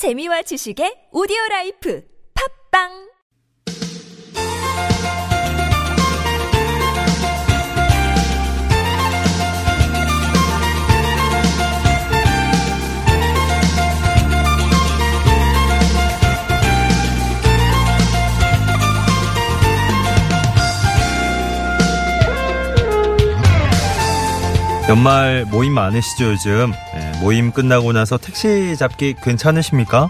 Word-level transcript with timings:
재미와 0.00 0.40
지식의 0.48 1.12
audio 1.12 1.36
life. 1.50 2.00
팟빵 2.32 3.09
연말 24.90 25.44
모임 25.48 25.72
많으시죠 25.74 26.32
요즘 26.32 26.72
예, 26.96 27.20
모임 27.20 27.52
끝나고 27.52 27.92
나서 27.92 28.18
택시 28.18 28.76
잡기 28.76 29.14
괜찮으십니까? 29.22 30.08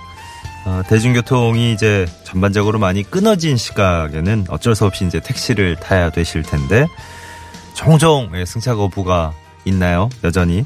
어, 0.64 0.82
대중교통이 0.88 1.74
이제 1.74 2.06
전반적으로 2.24 2.78
많이 2.78 3.02
끊어진 3.02 3.58
시각에는 3.58 4.46
어쩔 4.48 4.74
수 4.74 4.86
없이 4.86 5.04
이제 5.04 5.20
택시를 5.20 5.76
타야 5.76 6.08
되실 6.08 6.42
텐데 6.42 6.86
종종 7.74 8.30
예, 8.34 8.46
승차 8.46 8.74
거부가 8.74 9.34
있나요 9.66 10.08
여전히 10.24 10.64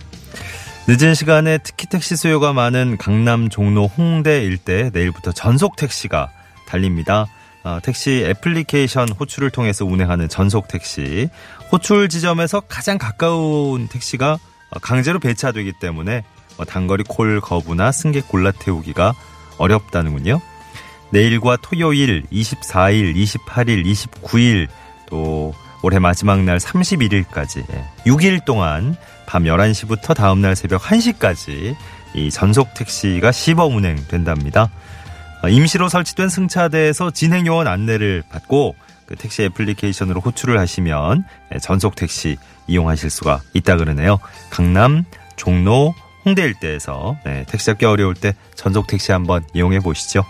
늦은 0.87 1.15
시간에 1.15 1.59
특히 1.59 1.89
택시 1.89 2.15
수요가 2.15 2.53
많은 2.53 2.99
강남 2.99 3.49
종로 3.49 3.89
홍대 3.89 4.45
일대 4.45 4.91
내일부터 4.93 5.33
전속 5.33 5.75
택시가 5.75 6.31
달립니다. 6.69 7.27
어, 7.65 7.79
택시 7.83 8.25
애플리케이션 8.27 9.09
호출을 9.09 9.51
통해서 9.51 9.85
운행하는 9.87 10.29
전속 10.29 10.69
택시. 10.69 11.29
호출 11.73 12.09
지점에서 12.11 12.61
가장 12.61 12.99
가까운 12.99 13.89
택시가 13.89 14.39
어, 14.71 14.79
강제로 14.81 15.19
배차되기 15.19 15.73
때문에 15.81 16.23
어, 16.59 16.65
단거리 16.65 17.05
콜 17.09 17.41
거부나 17.41 17.91
승객 17.91 18.29
골라 18.29 18.53
태우기가 18.53 19.15
어렵다는군요. 19.57 20.41
내일과 21.11 21.57
토요일, 21.57 22.25
24일, 22.31 23.15
28일, 23.15 23.85
29일, 23.85 24.69
또 25.07 25.55
올해 25.83 25.99
마지막 25.99 26.41
날 26.43 26.59
31일까지 26.59 27.65
6일 28.07 28.45
동안 28.45 28.97
밤 29.27 29.45
11시부터 29.45 30.15
다음날 30.15 30.57
새벽 30.57 30.83
1시까지 30.83 31.77
이 32.15 32.31
전속 32.31 32.75
택시가 32.75 33.33
시범 33.33 33.77
운행된답니다. 33.77 34.71
어, 35.45 35.49
임시로 35.49 35.91
설치된 35.91 36.31
승차대에서 36.31 37.11
진행 37.11 37.47
요원 37.47 37.69
안내를 37.69 38.23
받고 38.31 38.75
그 39.05 39.15
택시 39.15 39.43
애플리케이션으로 39.43 40.23
호출을 40.23 40.59
하시면 40.59 41.25
예, 41.55 41.59
전속 41.59 41.97
택시 41.97 42.39
이용하실 42.67 43.11
수가 43.11 43.43
있다 43.53 43.77
그러네요. 43.77 44.19
강남, 44.49 45.05
종로, 45.37 45.95
홍대 46.25 46.45
일대에서 46.45 47.19
네, 47.27 47.45
택시 47.47 47.67
잡기 47.67 47.85
어려울 47.85 48.15
때 48.15 48.35
전속 48.55 48.87
택시 48.87 49.13
한번 49.13 49.45
이용해 49.53 49.81
보시죠. 49.81 50.25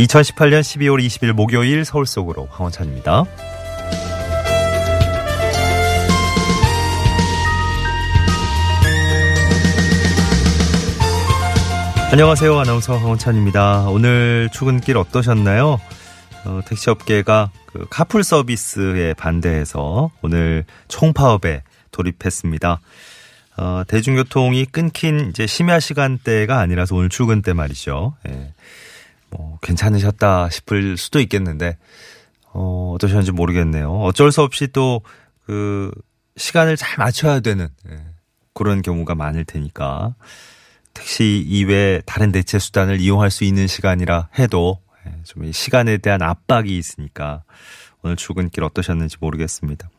2018년 0.00 0.62
12월 0.62 1.04
20일 1.06 1.32
목요일 1.32 1.84
서울 1.84 2.04
속으로 2.04 2.48
황원찬입니다. 2.50 3.24
안녕하세요. 12.16 12.58
아나운서 12.58 12.96
황원찬입니다. 12.96 13.90
오늘 13.90 14.48
출근길 14.50 14.96
어떠셨나요? 14.96 15.78
어, 16.46 16.60
택시업계가 16.66 17.50
그 17.66 17.86
카풀 17.90 18.24
서비스에 18.24 19.12
반대해서 19.12 20.10
오늘 20.22 20.64
총파업에 20.88 21.62
돌입했습니다. 21.90 22.80
어, 23.58 23.82
대중교통이 23.86 24.64
끊긴 24.64 25.28
이제 25.28 25.46
심야 25.46 25.78
시간대가 25.78 26.58
아니라서 26.58 26.96
오늘 26.96 27.10
출근 27.10 27.42
때 27.42 27.52
말이죠. 27.52 28.16
예. 28.30 28.54
뭐 29.28 29.58
괜찮으셨다 29.60 30.48
싶을 30.48 30.96
수도 30.96 31.20
있겠는데 31.20 31.76
어, 32.54 32.92
어떠셨는지 32.94 33.32
모르겠네요. 33.32 33.92
어쩔 33.92 34.32
수 34.32 34.40
없이 34.40 34.68
또 34.68 35.02
그 35.46 35.90
시간을 36.36 36.76
잘 36.76 36.96
맞춰야 36.98 37.40
되는 37.40 37.68
예. 37.88 38.00
그런 38.52 38.82
경우가 38.82 39.14
많을 39.14 39.44
테니까 39.44 40.14
택시 40.96 41.44
이외에 41.46 42.00
다른 42.06 42.32
대체 42.32 42.58
수단을 42.58 43.00
이용할 43.00 43.30
수 43.30 43.44
있는 43.44 43.66
시간이라 43.66 44.30
해도 44.38 44.80
예, 45.06 45.12
좀 45.24 45.52
시간에 45.52 45.98
대한 45.98 46.22
압박이 46.22 46.76
있으니까 46.76 47.44
오늘 48.02 48.16
출근길 48.16 48.64
어떠셨는지 48.64 49.18
모르겠습니다. 49.20 49.90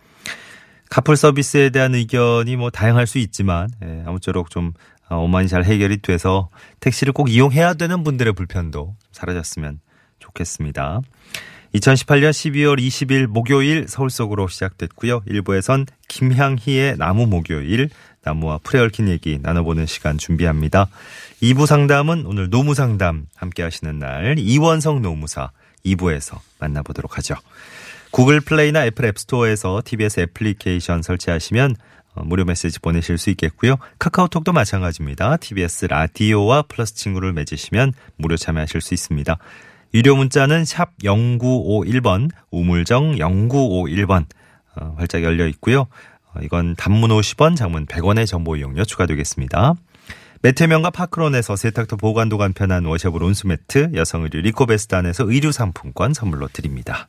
카풀 0.89 1.15
서비스에 1.15 1.69
대한 1.69 1.93
의견이 1.93 2.55
뭐 2.55 2.71
다양할 2.71 3.05
수 3.05 3.19
있지만 3.19 3.69
예, 3.83 4.03
아무쪼록 4.07 4.49
좀 4.49 4.73
어만이 5.07 5.47
잘 5.47 5.63
해결이 5.63 6.01
돼서 6.01 6.49
택시를 6.79 7.13
꼭 7.13 7.29
이용해야 7.29 7.75
되는 7.75 8.03
분들의 8.03 8.33
불편도 8.33 8.95
사라졌으면 9.11 9.79
좋겠습니다. 10.19 11.01
2018년 11.75 12.31
12월 12.31 12.79
20일 12.79 13.27
목요일 13.27 13.85
서울 13.87 14.09
속으로 14.09 14.47
시작됐고요. 14.47 15.21
1부에선 15.21 15.85
김향희의 16.07 16.97
나무 16.97 17.27
목요일, 17.27 17.89
나무와 18.27 18.59
풀에 18.61 18.81
얽힌 18.81 19.07
얘기 19.07 19.39
나눠보는 19.41 19.85
시간 19.85 20.17
준비합니다. 20.17 20.89
2부 21.41 21.65
상담은 21.65 22.25
오늘 22.25 22.49
노무 22.49 22.73
상담 22.73 23.25
함께 23.35 23.63
하시는 23.63 23.97
날 23.97 24.37
이원성 24.37 25.01
노무사 25.01 25.51
2부에서 25.85 26.39
만나보도록 26.59 27.17
하죠. 27.17 27.35
구글 28.11 28.41
플레이나 28.41 28.85
애플 28.85 29.05
앱스토어에서 29.05 29.81
TBS 29.85 30.21
애플리케이션 30.21 31.01
설치하시면 31.01 31.75
어, 32.15 32.23
무료 32.25 32.43
메시지 32.43 32.79
보내실 32.79 33.17
수 33.17 33.29
있겠고요. 33.29 33.77
카카오톡도 33.99 34.51
마찬가지입니다. 34.51 35.37
TBS 35.37 35.85
라디오와 35.85 36.63
플러스 36.63 36.95
친구를 36.95 37.31
맺으시면 37.31 37.93
무료 38.17 38.35
참여하실 38.35 38.81
수 38.81 38.93
있습니다. 38.93 39.37
유료 39.93 40.15
문자는 40.17 40.65
샵 40.65 40.97
0951번, 40.97 42.29
우물정 42.51 43.15
0951번 43.15 44.25
어, 44.75 44.95
활짝 44.97 45.23
열려 45.23 45.47
있고요. 45.47 45.87
어, 46.37 46.43
이건 46.43 46.75
단문 46.75 47.09
50원, 47.09 47.55
장문 47.55 47.85
100원의 47.85 48.27
정보 48.27 48.55
이용료 48.55 48.85
추가되겠습니다. 48.85 49.73
매트 50.43 50.64
명가 50.64 50.91
파크론에서 50.91 51.55
세탁도 51.55 51.97
보관도 51.97 52.37
간편한 52.37 52.85
washable 52.85 53.23
온수매트, 53.23 53.91
여성 53.95 54.23
의류 54.23 54.41
리코베스단에서 54.41 55.29
의류 55.29 55.51
상품권 55.51 56.13
선물로 56.13 56.47
드립니다. 56.53 57.07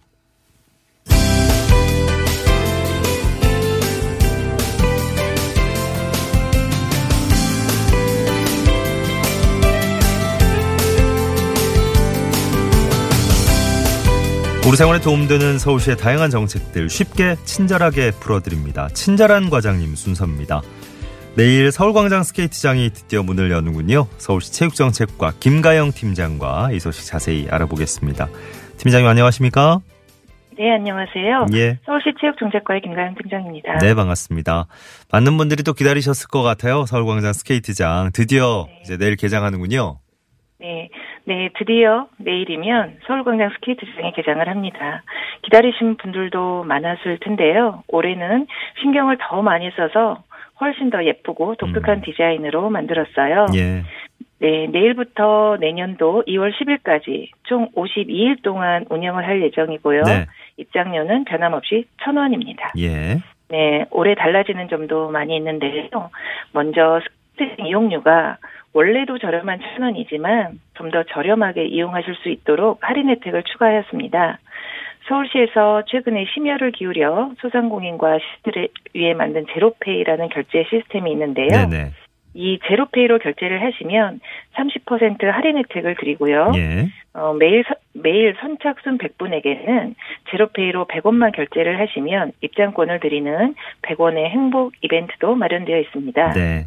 우리 14.68 14.76
생활에 14.76 15.00
도움되는 15.00 15.58
서울시의 15.58 15.96
다양한 15.96 16.28
정책들 16.28 16.90
쉽게 16.90 17.36
친절하게 17.46 18.10
풀어드립니다. 18.10 18.88
친절한 18.88 19.48
과장님 19.48 19.94
순서입니다. 19.94 20.60
내일 21.36 21.72
서울광장 21.72 22.22
스케이트장이 22.22 22.90
드디어 22.90 23.22
문을 23.22 23.50
여는군요. 23.50 24.06
서울시 24.18 24.52
체육정책과 24.52 25.32
김가영 25.40 25.92
팀장과 25.92 26.72
이 26.72 26.80
소식 26.80 27.06
자세히 27.06 27.48
알아보겠습니다. 27.50 28.28
팀장님 28.76 29.08
안녕하십니까? 29.08 29.80
네, 30.58 30.70
안녕하세요. 30.72 31.46
예. 31.54 31.78
서울시 31.86 32.10
체육정책과의 32.20 32.82
김가영 32.82 33.14
팀장입니다. 33.14 33.78
네, 33.78 33.94
반갑습니다. 33.94 34.66
많은 35.10 35.38
분들이 35.38 35.62
또 35.62 35.72
기다리셨을 35.72 36.28
것 36.28 36.42
같아요. 36.42 36.84
서울광장 36.84 37.32
스케이트장 37.32 38.10
드디어 38.12 38.66
네. 38.68 38.80
이제 38.82 38.98
내일 38.98 39.16
개장하는군요. 39.16 39.98
네, 40.60 40.90
네, 41.28 41.50
드디어 41.58 42.06
내일이면 42.16 43.00
서울광장 43.06 43.50
스케이트장이 43.56 44.12
개장을 44.12 44.48
합니다. 44.48 45.02
기다리신 45.42 45.98
분들도 45.98 46.64
많았을 46.64 47.18
텐데요. 47.20 47.82
올해는 47.88 48.46
신경을 48.80 49.18
더 49.20 49.42
많이 49.42 49.70
써서 49.72 50.22
훨씬 50.58 50.88
더 50.88 51.04
예쁘고 51.04 51.56
독특한 51.56 51.98
음. 51.98 52.02
디자인으로 52.02 52.70
만들었어요. 52.70 53.44
예. 53.56 53.82
네, 54.38 54.68
내일부터 54.68 55.58
내년도 55.60 56.24
2월 56.26 56.50
10일까지 56.54 57.28
총 57.42 57.68
52일 57.72 58.42
동안 58.42 58.86
운영을 58.88 59.26
할 59.26 59.42
예정이고요. 59.42 60.04
네. 60.04 60.24
입장료는 60.56 61.24
변함없이 61.26 61.84
1,000원입니다. 61.98 62.70
예. 62.78 63.18
네, 63.50 63.84
올해 63.90 64.14
달라지는 64.14 64.70
점도 64.70 65.10
많이 65.10 65.36
있는데요. 65.36 65.90
먼저 66.52 67.02
스케이트장 67.36 67.66
이용료가 67.66 68.38
원래도 68.78 69.18
저렴한 69.18 69.58
천 69.60 69.82
원이지만 69.82 70.60
좀 70.74 70.90
더 70.90 71.02
저렴하게 71.02 71.64
이용하실 71.66 72.14
수 72.22 72.28
있도록 72.30 72.78
할인 72.88 73.08
혜택을 73.10 73.42
추가하였습니다. 73.42 74.38
서울시에서 75.08 75.82
최근에 75.86 76.26
심혈을 76.32 76.70
기울여 76.72 77.32
소상공인과 77.40 78.18
시들을 78.36 78.68
위해 78.94 79.14
만든 79.14 79.46
제로페이라는 79.52 80.28
결제 80.28 80.64
시스템이 80.70 81.10
있는데요. 81.12 81.48
네네. 81.48 81.90
이 82.34 82.58
제로페이로 82.68 83.18
결제를 83.18 83.62
하시면 83.64 84.20
30% 84.54 85.24
할인 85.24 85.58
혜택을 85.58 85.96
드리고요. 85.96 86.52
예. 86.56 86.86
어, 87.14 87.32
매일 87.32 87.64
선- 87.66 87.76
매일 87.94 88.36
선착순 88.40 88.98
100분에게는 88.98 89.94
제로페이로 90.30 90.86
100원만 90.86 91.32
결제를 91.34 91.80
하시면 91.80 92.32
입장권을 92.42 93.00
드리는 93.00 93.54
100원의 93.82 94.26
행복 94.28 94.74
이벤트도 94.82 95.34
마련되어 95.34 95.78
있습니다. 95.80 96.32
네. 96.34 96.66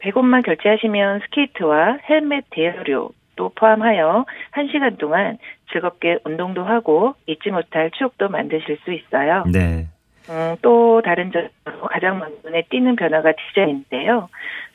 100원만 0.00 0.44
결제하시면 0.44 1.20
스케이트와 1.20 1.98
헬멧 2.08 2.44
대여료 2.50 3.10
또 3.36 3.50
포함하여 3.54 4.24
1시간 4.52 4.98
동안 4.98 5.38
즐겁게 5.72 6.18
운동도 6.24 6.64
하고 6.64 7.14
잊지 7.26 7.50
못할 7.50 7.90
추억도 7.92 8.28
만드실 8.28 8.78
수 8.84 8.92
있어요. 8.92 9.44
네. 9.52 9.86
음, 10.28 10.56
또 10.62 11.02
다른 11.04 11.30
점 11.30 11.48
가장 11.88 12.20
눈에 12.44 12.62
띄는 12.68 12.96
변화가 12.96 13.32
디자인인데요. 13.32 14.28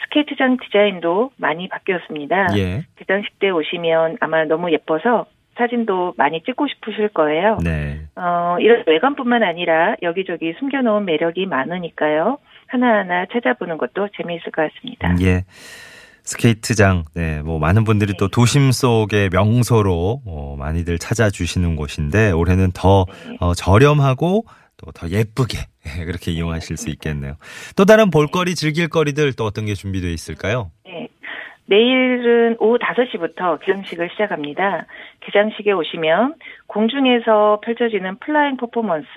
스케이트장 0.04 0.58
디자인도 0.58 1.32
많이 1.38 1.68
바뀌었습니다. 1.68 2.58
예. 2.58 2.84
개장식 2.98 3.40
때 3.40 3.50
오시면 3.50 4.18
아마 4.22 4.46
너무 4.46 4.72
예뻐서 4.72 5.26
사진도 5.56 6.14
많이 6.18 6.42
찍고 6.44 6.68
싶으실 6.68 7.10
거예요. 7.10 7.58
네. 7.64 8.00
어, 8.16 8.58
이런 8.60 8.84
외관뿐만 8.88 9.44
아니라 9.44 9.96
여기저기 10.02 10.54
숨겨놓은 10.54 11.06
매력이 11.06 11.46
많으니까요. 11.46 12.38
하나하나 12.72 13.26
찾아보는 13.32 13.78
것도 13.78 14.10
재미있을 14.16 14.52
것 14.52 14.72
같습니다. 14.74 15.16
예. 15.22 15.44
스케이트장, 16.24 17.04
네, 17.16 17.42
뭐, 17.42 17.60
많은 17.60 17.84
분들이 17.84 18.14
또 18.18 18.28
도심 18.28 18.72
속의 18.72 19.30
명소로, 19.34 20.22
어, 20.26 20.56
많이들 20.58 21.00
찾아주시는 21.00 21.76
곳인데, 21.76 22.32
올해는 22.32 22.72
더, 22.74 23.06
네. 23.28 23.38
어, 23.40 23.54
저렴하고, 23.54 24.46
또 24.78 24.92
더 24.94 25.10
예쁘게, 25.10 25.58
예, 26.00 26.06
그렇게 26.06 26.32
이용하실 26.32 26.78
수 26.78 26.90
있겠네요. 26.90 27.34
또 27.76 27.86
다른 27.86 28.10
볼거리, 28.10 28.56
즐길거리들 28.56 29.34
또 29.34 29.46
어떤 29.46 29.66
게 29.66 29.74
준비되어 29.74 30.10
있을까요? 30.10 30.72
네. 30.86 31.08
내일은 31.66 32.58
오후 32.60 32.78
5시부터 32.80 33.60
개장식을 33.62 34.10
시작합니다. 34.12 34.86
개장식에 35.22 35.72
오시면 35.72 36.36
공중에서 36.68 37.62
펼쳐지는 37.64 38.18
flying 38.20 38.58
퍼포먼스, 38.58 39.08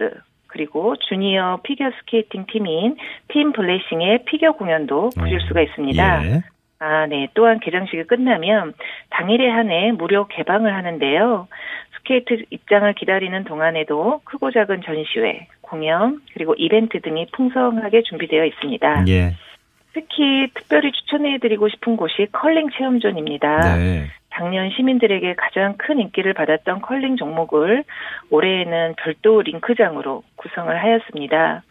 그리고 0.54 0.94
주니어 1.08 1.58
피겨 1.64 1.90
스케이팅 1.98 2.46
팀인 2.46 2.96
팀 3.28 3.52
블레싱의 3.52 4.24
피겨 4.24 4.52
공연도 4.52 5.10
보실 5.18 5.40
수가 5.48 5.60
있습니다. 5.62 6.26
예. 6.26 6.42
아, 6.78 7.06
네. 7.06 7.28
또한 7.34 7.58
개장식이 7.58 8.04
끝나면 8.04 8.74
당일에 9.10 9.48
한해 9.48 9.92
무료 9.92 10.28
개방을 10.28 10.72
하는데요. 10.72 11.48
스케이트 11.96 12.44
입장을 12.50 12.92
기다리는 12.94 13.42
동안에도 13.44 14.20
크고 14.24 14.52
작은 14.52 14.82
전시회, 14.82 15.48
공연, 15.60 16.20
그리고 16.34 16.54
이벤트 16.56 17.00
등이 17.00 17.26
풍성하게 17.32 18.02
준비되어 18.02 18.44
있습니다. 18.44 19.04
예. 19.08 19.34
특히 19.92 20.48
특별히 20.54 20.92
추천해드리고 20.92 21.68
싶은 21.68 21.96
곳이 21.96 22.28
컬링 22.30 22.68
체험존입니다. 22.70 23.76
네. 23.76 24.04
작년 24.34 24.70
시민들에게 24.70 25.34
가장 25.34 25.76
큰 25.76 26.00
인기를 26.00 26.34
받았던 26.34 26.82
컬링 26.82 27.16
종목을 27.16 27.84
올해에는 28.30 28.94
별도 28.96 29.42
링크장으로 29.42 30.22
구성을 30.36 30.74
하였습니다. 30.76 31.62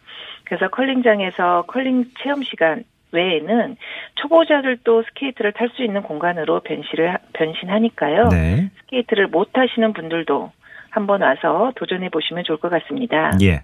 그래서 0.44 0.68
컬링장에서 0.68 1.64
컬링 1.66 2.06
체험 2.22 2.42
시간 2.42 2.84
외에는 3.12 3.76
초보자들도 4.16 5.02
스케이트를 5.04 5.52
탈 5.52 5.68
수 5.70 5.84
있는 5.84 6.02
공간으로 6.02 6.60
변신을 6.60 7.16
변신하니까요. 7.32 8.28
네. 8.28 8.70
스케이트를 8.80 9.28
못 9.28 9.52
타시는 9.52 9.92
분들도 9.92 10.50
한번 10.90 11.22
와서 11.22 11.72
도전해 11.76 12.08
보시면 12.08 12.44
좋을 12.44 12.58
것 12.58 12.70
같습니다. 12.70 13.32
예. 13.42 13.62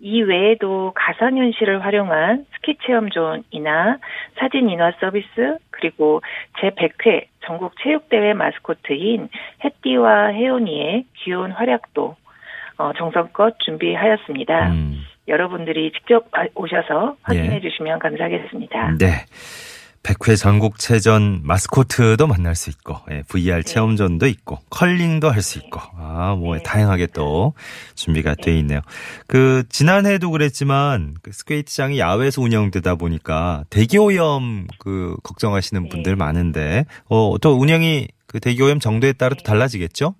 이 0.00 0.22
외에도 0.22 0.92
가상현실을 0.94 1.84
활용한 1.84 2.46
스키 2.54 2.76
체험존이나 2.86 3.98
사진 4.38 4.70
인화 4.70 4.92
서비스 5.00 5.58
그리고 5.70 6.22
제100회 6.60 7.26
전국 7.44 7.72
체육대회 7.82 8.34
마스코트인 8.34 9.28
햇띠와 9.64 10.28
혜연이의 10.28 11.04
귀여운 11.16 11.50
활약도 11.50 12.16
어, 12.78 12.92
정성껏 12.96 13.58
준비하였습니다. 13.58 14.68
음. 14.70 15.04
여러분들이 15.26 15.92
직접 15.92 16.26
오셔서 16.54 17.16
확인해 17.22 17.56
예. 17.56 17.60
주시면 17.60 17.98
감사하겠습니다. 17.98 18.96
네. 18.98 19.06
백회 20.02 20.36
전국체전 20.36 21.40
마스코트도 21.42 22.26
만날 22.26 22.54
수 22.54 22.70
있고, 22.70 22.96
예, 23.10 23.22
VR 23.28 23.62
체험전도 23.64 24.26
있고, 24.26 24.58
컬링도 24.70 25.30
할 25.30 25.42
수 25.42 25.58
있고, 25.58 25.80
아, 25.96 26.34
뭐, 26.38 26.56
네. 26.56 26.62
다양하게 26.62 27.08
또 27.08 27.54
준비가 27.94 28.34
돼 28.34 28.56
있네요. 28.58 28.80
그, 29.26 29.64
지난해도 29.68 30.30
그랬지만, 30.30 31.14
그 31.22 31.32
스케이트장이 31.32 31.98
야외에서 31.98 32.40
운영되다 32.42 32.94
보니까 32.96 33.64
대기 33.70 33.98
오염 33.98 34.66
그, 34.78 35.16
걱정하시는 35.22 35.88
분들 35.88 36.16
많은데, 36.16 36.86
어, 37.08 37.36
또 37.40 37.58
운영이 37.58 38.08
그 38.26 38.40
대기 38.40 38.62
오염 38.62 38.78
정도에 38.80 39.12
따라 39.12 39.34
또 39.34 39.42
달라지겠죠? 39.42 40.14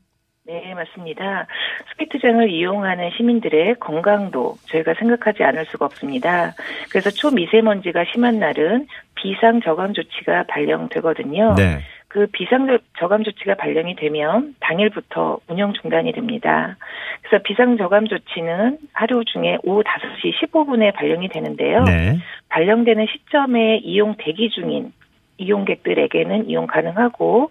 네, 0.49 0.73
맞습니다. 0.75 1.47
스케이트장을 1.91 2.49
이용하는 2.49 3.11
시민들의 3.11 3.75
건강도 3.81 4.55
저희가 4.69 4.95
생각하지 4.95 5.45
않을 5.45 5.67
수가 5.67 5.85
없습니다. 5.85 6.55
그래서 6.89 7.11
초미세먼지가 7.11 8.07
심한 8.11 8.39
날은 8.39 8.87
비상 9.15 9.61
저감 9.61 9.93
조치가 9.93 10.45
발령되거든요. 10.49 11.55
네. 11.55 11.81
그 12.09 12.27
비상 12.33 12.79
저감 12.99 13.25
조치가 13.25 13.57
발령이 13.57 13.97
되면 13.97 14.55
당일부터 14.61 15.41
운영 15.49 15.75
중단이 15.75 16.13
됩니다. 16.13 16.79
그래서 17.21 17.43
비상 17.43 17.77
저감 17.77 18.07
조치는 18.07 18.79
하루 18.95 19.27
중에 19.27 19.59
오후 19.65 19.83
5시 19.83 20.33
15분에 20.51 20.95
발령이 20.95 21.29
되는데요. 21.29 21.85
네. 21.85 22.17
발령되는 22.49 23.07
시점에 23.13 23.81
이용 23.85 24.15
대기 24.17 24.49
중인 24.49 24.93
이용객들에게는 25.37 26.49
이용 26.49 26.67
가능하고 26.67 27.51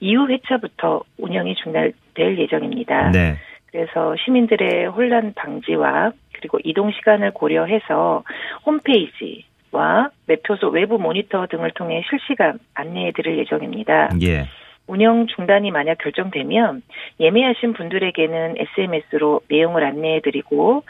이후 0.00 0.28
회차부터 0.28 1.02
운영이 1.18 1.54
중단 1.56 1.92
될 2.18 2.36
예정입니다. 2.36 3.10
네. 3.12 3.36
그래서 3.70 4.14
시민들의 4.24 4.86
혼란 4.86 5.32
방지와 5.34 6.12
그리고 6.32 6.58
이동 6.64 6.90
시간을 6.90 7.32
고려해서 7.32 8.24
홈페이지와 8.66 10.10
매표소 10.26 10.68
외부 10.68 10.98
모니터 10.98 11.46
등을 11.46 11.70
통해 11.72 12.02
실시간 12.10 12.58
안내해 12.74 13.12
드릴 13.12 13.38
예정입니다. 13.38 14.10
예. 14.22 14.48
운영 14.88 15.26
중단이 15.26 15.70
만약 15.70 15.98
결정되면 15.98 16.82
예매하신 17.20 17.74
분들에게는 17.74 18.54
SMS로 18.56 19.42
내용을 19.48 19.84
안내해 19.84 20.20
드리고 20.20 20.82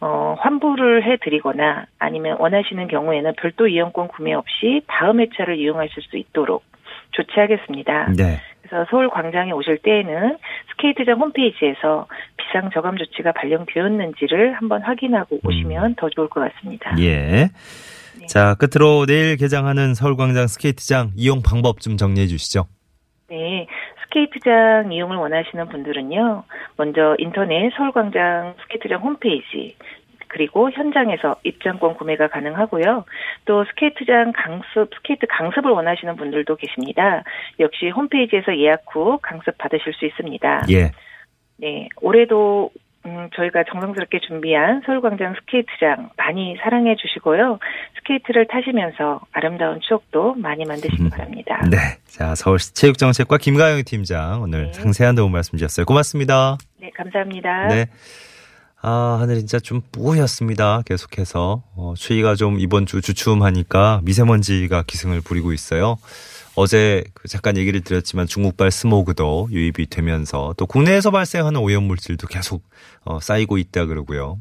어, 0.00 0.36
환불을 0.38 1.04
해 1.04 1.16
드리거나 1.16 1.86
아니면 1.98 2.36
원하시는 2.38 2.86
경우에는 2.86 3.32
별도 3.38 3.66
이용권 3.66 4.08
구매 4.08 4.34
없이 4.34 4.82
다음 4.86 5.20
회차를 5.20 5.58
이용하실 5.58 6.02
수 6.02 6.18
있도록 6.18 6.64
조치하겠습니다. 7.12 8.12
네. 8.16 8.40
그래서 8.68 8.86
서울 8.90 9.08
광장에 9.08 9.52
오실 9.52 9.78
때에는 9.78 10.38
스케이트장 10.70 11.18
홈페이지에서 11.20 12.06
비상 12.36 12.70
저감 12.70 12.96
조치가 12.96 13.32
발령되었는지를 13.32 14.54
한번 14.54 14.82
확인하고 14.82 15.40
오시면 15.44 15.94
더 15.96 16.08
좋을 16.10 16.28
것 16.28 16.40
같습니다. 16.40 16.94
예. 16.98 17.48
네. 18.18 18.26
자, 18.26 18.54
끝으로 18.54 19.06
내일 19.06 19.36
개장하는 19.36 19.94
서울광장 19.94 20.46
스케이트장 20.46 21.12
이용 21.16 21.42
방법 21.42 21.80
좀 21.80 21.96
정리해 21.96 22.26
주시죠. 22.26 22.66
네. 23.28 23.66
스케이트장 24.04 24.92
이용을 24.92 25.16
원하시는 25.16 25.68
분들은요. 25.68 26.44
먼저 26.76 27.14
인터넷 27.18 27.70
서울광장 27.76 28.54
스케이트장 28.62 29.00
홈페이지 29.00 29.76
그리고 30.28 30.70
현장에서 30.70 31.36
입장권 31.44 31.94
구매가 31.94 32.28
가능하고요. 32.28 33.04
또 33.44 33.64
스케이트장 33.64 34.32
강습, 34.34 34.94
스케이트 34.96 35.26
강습을 35.28 35.70
원하시는 35.70 36.16
분들도 36.16 36.56
계십니다. 36.56 37.22
역시 37.60 37.88
홈페이지에서 37.88 38.56
예약 38.58 38.84
후 38.90 39.18
강습 39.22 39.56
받으실 39.58 39.92
수 39.94 40.06
있습니다. 40.06 40.66
예. 40.70 40.90
네, 41.58 41.88
올해도 42.00 42.70
음, 43.06 43.30
저희가 43.36 43.62
정성스럽게 43.70 44.18
준비한 44.20 44.82
서울광장 44.84 45.34
스케이트장 45.40 46.10
많이 46.16 46.56
사랑해 46.62 46.96
주시고요. 46.96 47.60
스케이트를 47.98 48.46
타시면서 48.48 49.20
아름다운 49.32 49.80
추억도 49.80 50.34
많이 50.34 50.64
만드시기 50.64 51.08
바랍니다. 51.10 51.62
네. 51.70 51.76
자, 52.06 52.34
서울시 52.34 52.74
체육정책과 52.74 53.38
김가영 53.38 53.82
팀장 53.86 54.42
오늘 54.42 54.66
네. 54.66 54.72
상세한 54.72 55.14
도움 55.14 55.32
말씀 55.32 55.56
주셨어요. 55.56 55.86
고맙습니다. 55.86 56.56
네, 56.80 56.90
감사합니다. 56.94 57.68
네. 57.68 57.86
아, 58.88 59.18
하늘이 59.18 59.40
진짜 59.40 59.58
좀 59.58 59.82
뿌였습니다. 59.90 60.82
계속해서. 60.86 61.64
어, 61.74 61.94
추위가 61.96 62.36
좀 62.36 62.60
이번 62.60 62.86
주 62.86 63.00
주춤하니까 63.00 64.00
미세먼지가 64.04 64.84
기승을 64.86 65.22
부리고 65.22 65.52
있어요. 65.52 65.96
어제 66.54 67.02
그 67.12 67.26
잠깐 67.26 67.56
얘기를 67.56 67.80
드렸지만 67.80 68.28
중국발 68.28 68.70
스모그도 68.70 69.48
유입이 69.50 69.88
되면서 69.90 70.54
또 70.56 70.66
국내에서 70.66 71.10
발생하는 71.10 71.58
오염물질도 71.62 72.28
계속 72.28 72.62
어, 73.04 73.18
쌓이고 73.18 73.58
있다 73.58 73.86
그러고요. 73.86 74.38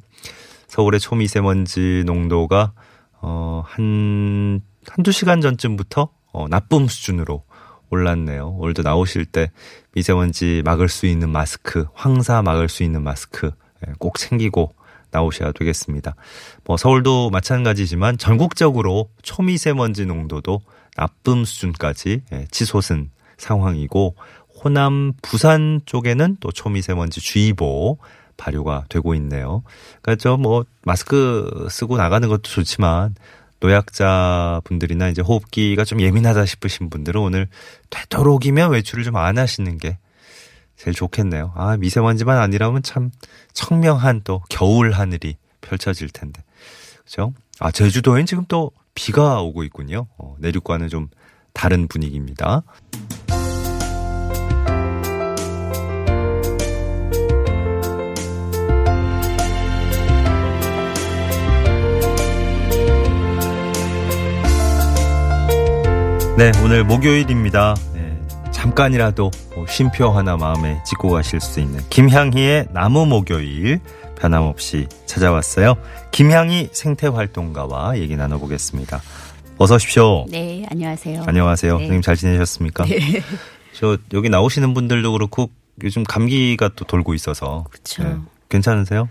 서울의 0.68 1.00
초미세먼지 1.00 2.04
농도가 2.06 2.74
어, 3.22 3.64
한, 3.66 4.62
한두 4.88 5.12
시간 5.12 5.42
전쯤부터 5.42 6.10
어, 6.34 6.48
나쁨 6.50 6.86
수준으로 6.88 7.42
올랐네요. 7.90 8.58
오늘도 8.60 8.84
나오실 8.84 9.26
때 9.26 9.52
미세먼지 9.94 10.62
막을 10.64 10.88
수 10.88 11.08
있는 11.08 11.32
마스크, 11.32 11.88
황사 11.96 12.44
막을 12.44 12.70
수 12.70 12.84
있는 12.84 13.02
마스크 13.02 13.48
예, 13.48 13.65
꼭 14.00 14.18
챙기고 14.18 14.74
나오셔야 15.12 15.52
되겠습니다. 15.54 16.16
뭐 16.66 16.78
서울도 16.78 17.30
마찬가지지만 17.30 18.18
전국적으로 18.18 19.10
초미세먼지 19.22 20.06
농도도 20.06 20.62
나쁨 20.96 21.46
수준까지 21.46 22.22
예, 22.34 22.48
치솟은 22.52 23.12
상황이고 23.38 24.16
호남, 24.64 25.14
부산 25.22 25.82
쪽에는 25.86 26.38
또 26.40 26.52
초미세먼지 26.52 27.22
주의보 27.22 27.98
발효가 28.38 28.86
되고 28.90 29.14
있네요. 29.16 29.64
그러니까 30.02 30.22
저 30.22 30.38
뭐 30.38 30.66
마스크 30.84 31.68
쓰고 31.70 31.98
나가는 31.98 32.28
것도 32.28 32.44
좋지만 32.44 33.16
노약자 33.62 34.62
분들이나 34.66 35.10
이제 35.10 35.22
호흡기가 35.22 35.86
좀 35.86 36.02
예민하다 36.02 36.46
싶으신 36.46 36.90
분들은 36.90 37.22
오늘 37.22 37.48
되도록이면 37.90 38.72
외출을 38.72 39.04
좀 39.04 39.16
안 39.16 39.38
하시는 39.38 39.78
게 39.78 39.98
제일 40.76 40.94
좋겠네요. 40.94 41.54
아, 41.56 41.78
미세먼지만 41.78 42.38
아니라면 42.38 42.84
참 42.84 43.12
청명한 43.54 44.22
또 44.24 44.42
겨울 44.50 44.92
하늘이 44.92 45.38
펼쳐질 45.62 46.10
텐데. 46.10 46.44
그죠? 47.04 47.34
아, 47.60 47.72
제주도엔 47.72 48.26
지금 48.26 48.46
또 48.48 48.72
비가 48.94 49.42
오고 49.42 49.64
있군요. 49.64 50.08
어, 50.18 50.36
내륙과는 50.40 50.90
좀 50.90 51.10
다른 51.54 51.88
분위기입니다. 51.88 52.64
네, 66.38 66.52
오늘 66.62 66.84
목요일입니다. 66.84 67.76
네, 67.94 68.28
잠깐이라도 68.52 69.32
뭐 69.66 69.72
쉼표 69.72 70.12
하나 70.12 70.38
마음에 70.38 70.80
짓고 70.86 71.10
가실 71.10 71.42
수 71.42 71.60
있는 71.60 71.82
김향희의 71.90 72.68
나무 72.72 73.06
목요일 73.08 73.80
변함없이 74.18 74.88
찾아왔어요. 75.08 75.76
김향희 76.12 76.70
생태활동가와 76.72 77.98
얘기 77.98 78.16
나눠보겠습니다. 78.16 79.02
어서 79.58 79.76
오십시오. 79.76 80.26
네, 80.30 80.66
안녕하세요. 80.70 81.24
안녕하세요. 81.26 81.74
네. 81.74 81.80
선생님 81.80 82.02
잘 82.02 82.16
지내셨습니까? 82.16 82.86
네. 82.86 83.22
저 83.74 83.98
여기 84.14 84.30
나오시는 84.30 84.74
분들도 84.74 85.12
그렇고 85.12 85.50
요즘 85.84 86.04
감기가 86.04 86.70
또 86.76 86.86
돌고 86.86 87.14
있어서 87.16 87.66
그쵸. 87.72 88.24
괜찮으세요? 88.50 89.10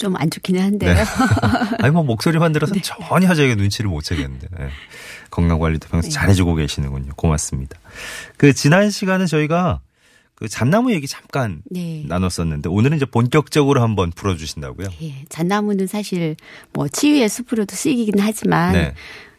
좀 0.00 0.16
안 0.16 0.30
좋기는 0.30 0.60
한데요. 0.60 0.94
네. 0.94 1.02
아니 1.80 1.92
뭐 1.92 2.02
목소리만 2.02 2.52
들어서 2.52 2.74
전혀 2.82 3.34
저희가 3.34 3.54
눈치를 3.54 3.88
못 3.90 4.02
채겠는데 4.02 4.48
네. 4.58 4.68
건강 5.30 5.58
관리도 5.58 5.88
평소 5.88 6.08
네. 6.08 6.12
잘해주고 6.14 6.54
계시는군요. 6.56 7.12
고맙습니다. 7.16 7.78
그 8.38 8.52
지난 8.54 8.90
시간에 8.90 9.26
저희가 9.26 9.80
그 10.34 10.48
잣나무 10.48 10.92
얘기 10.94 11.06
잠깐 11.06 11.60
네. 11.70 12.02
나눴었는데 12.08 12.70
오늘은 12.70 12.96
이제 12.96 13.04
본격적으로 13.04 13.82
한번 13.82 14.10
풀어주신다고요. 14.10 14.88
예, 15.02 15.24
잣나무는 15.28 15.86
사실 15.86 16.34
뭐 16.72 16.88
치유의 16.88 17.28
숲으로도 17.28 17.76
쓰이긴 17.76 18.14
하지만 18.18 18.72
네. 18.72 18.94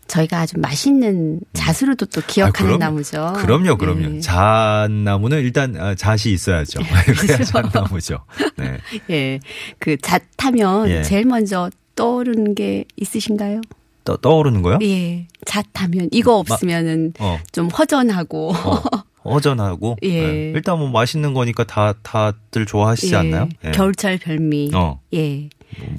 저희가 0.08 0.41
아주 0.41 0.60
맛있는 0.60 1.39
잣으로도 1.53 2.06
또 2.08 2.22
기억하는 2.27 2.74
아, 2.74 2.77
그럼- 2.77 2.80
나무죠. 2.80 3.34
그럼요, 3.38 3.77
그럼요. 3.77 4.10
네. 4.10 4.20
잣나무는 4.20 5.39
일단 5.39 5.75
아, 5.77 5.96
잣이 5.96 6.34
있어야죠. 6.34 6.82
그래야 7.18 7.38
잣나무죠. 7.46 8.20
네. 8.62 8.77
예, 9.10 9.39
그잣 9.80 10.22
타면 10.38 10.89
예. 10.89 11.03
제일 11.03 11.25
먼저 11.25 11.70
떠오르는 11.96 12.56
게 12.56 12.86
있으신가요? 12.96 13.62
떠, 14.03 14.18
떠오르는 14.18 14.62
거요? 14.62 14.80
예, 14.82 15.27
잣 15.46 15.65
타면 15.74 16.10
이거 16.12 16.38
없으면은 16.38 17.13
어. 17.20 17.39
좀 17.51 17.70
허전하고 17.70 18.53
어, 19.24 19.34
허전하고. 19.34 19.98
예. 20.03 20.10
네. 20.10 20.51
일단 20.56 20.80
뭐 20.80 20.89
맛있는 20.89 21.34
거니까 21.34 21.63
다, 21.63 21.94
다들 22.01 22.65
좋아하시지 22.65 23.13
예, 23.13 23.18
않나요? 23.18 23.50
예. 23.65 23.72
겨울철 23.72 24.18
별미, 24.18 24.72
어. 24.74 25.00
예, 25.13 25.50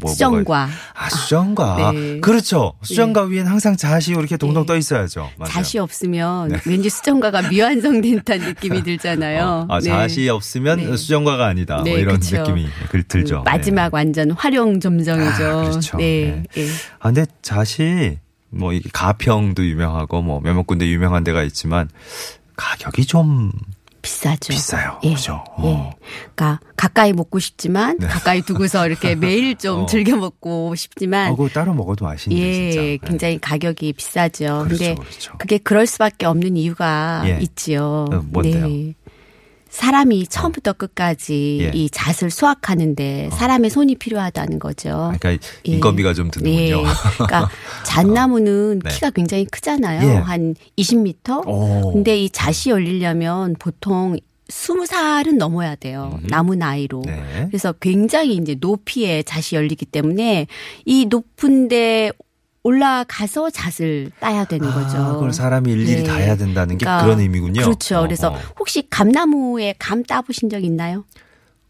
뭐, 0.01 0.11
수정과 0.11 0.69
아, 0.95 1.09
수정과. 1.09 1.93
네. 1.93 2.21
그렇죠. 2.21 2.75
수정과 2.83 3.25
위엔 3.25 3.47
항상 3.47 3.77
잣이 3.77 4.11
이렇게 4.11 4.37
동동 4.37 4.63
네. 4.65 4.67
떠 4.67 4.77
있어야죠. 4.77 5.31
맞아요. 5.37 5.51
잣이 5.51 5.81
없으면 5.81 6.61
왠지 6.67 6.91
수정과가 6.91 7.43
미완성된다는 7.51 8.47
느낌이 8.49 8.83
들잖아요. 8.83 9.67
어, 9.69 9.75
아, 9.75 9.81
네. 9.81 9.87
잣이 9.87 10.29
없으면 10.29 10.79
네. 10.79 10.97
수정과가 10.97 11.47
아니다. 11.47 11.77
뭐 11.77 11.85
네, 11.85 11.93
이런 11.93 12.21
그쵸. 12.21 12.39
느낌이 12.39 12.67
글 12.91 13.03
들죠. 13.03 13.45
그 13.45 13.51
마지막 13.51 13.93
완전 13.95 14.31
활용 14.33 14.81
점정이죠. 14.81 15.45
아, 15.45 15.71
그렇죠. 15.71 15.97
네. 15.97 16.43
예. 16.57 16.67
아, 16.99 17.13
근데 17.13 17.27
잣이 17.43 18.19
뭐 18.51 18.73
가평도 18.93 19.65
유명하고 19.65 20.23
뭐 20.23 20.41
몇몇 20.41 20.67
군데 20.67 20.87
유명한 20.87 21.25
데가 21.25 21.43
있지만 21.43 21.89
가격이 22.57 23.07
좀 23.07 23.51
비싸죠. 24.03 24.49
비싸요. 24.53 24.99
예. 25.05 25.15
그죠? 25.15 25.45
예. 25.63 25.69
어. 25.69 25.91
그러니까 26.35 26.61
가까이 26.77 27.13
먹고 27.13 27.39
싶지만 27.39 27.99
가까이 27.99 28.43
두고서 28.43 28.87
이렇게 28.87 29.15
매일 29.17 29.55
좀 29.57 29.83
어. 29.83 29.87
즐겨 29.87 30.17
먹고 30.17 30.75
싶지만 30.75 31.31
어, 31.33 31.37
그거 31.37 31.49
따로 31.49 31.73
먹어도 31.73 32.05
맛있는데 32.05 32.45
예, 32.45 32.71
진짜. 32.71 32.81
네. 32.83 32.99
굉장히 33.05 33.39
가격이 33.39 33.93
비싸죠. 33.95 34.65
그렇죠, 34.67 34.69
근데 34.69 34.95
그렇죠. 34.97 35.33
그게 35.39 35.59
그럴 35.59 35.87
수밖에 35.87 36.27
없는 36.27 36.57
이유가 36.57 37.23
예. 37.27 37.39
있지요. 37.41 38.07
어, 38.13 38.23
뭔데요? 38.27 38.93
사람이 39.73 40.27
처음부터 40.27 40.75
끝까지 40.75 41.59
예. 41.63 41.71
이 41.73 41.89
잣을 41.89 42.31
수확하는데 42.31 43.31
사람의 43.33 43.71
손이 43.71 43.95
필요하다는 43.95 44.59
거죠. 44.59 44.91
아, 44.91 45.17
그러니까 45.19 45.33
예. 45.33 45.39
인건비가 45.65 46.13
좀 46.13 46.31
드는군요. 46.31 46.61
예. 46.61 46.85
그러니까 47.15 47.49
잣나무는 47.87 48.81
네. 48.81 48.91
키가 48.91 49.11
굉장히 49.11 49.47
크잖아요. 49.47 50.07
예. 50.07 50.15
한 50.17 50.55
20m. 50.77 51.47
오. 51.47 51.91
근데 51.95 52.23
이 52.23 52.29
잣이 52.29 52.69
열리려면 52.69 53.57
보통 53.59 54.19
20살은 54.49 55.39
넘어야 55.39 55.75
돼요. 55.75 56.19
음. 56.23 56.27
나무 56.29 56.55
나이로. 56.55 57.05
네. 57.07 57.47
그래서 57.49 57.73
굉장히 57.73 58.35
이제 58.37 58.55
높이에 58.61 59.23
잣이 59.23 59.55
열리기 59.55 59.87
때문에 59.87 60.49
이 60.85 61.07
높은데 61.07 62.13
올라가서 62.65 63.51
잣을 63.51 64.11
따야 64.21 64.45
되는 64.45 64.71
거죠. 64.71 64.99
아, 64.99 65.13
그걸 65.15 65.33
사람이 65.33 65.71
일일이 65.73 65.97
네. 65.97 66.03
다 66.05 66.15
해야 66.15 66.37
된다는 66.37 66.79
게 66.79 66.85
그러니까 66.85 67.05
그런 67.05 67.21
의미군요. 67.21 67.63
그렇죠. 67.63 67.99
어, 67.99 68.03
그래서 68.03 68.31
어. 68.31 68.39
혹시 68.59 68.87
감나무에 68.89 69.75
감 69.79 70.05
따보신 70.05 70.49
적 70.49 70.63
있나요? 70.63 71.05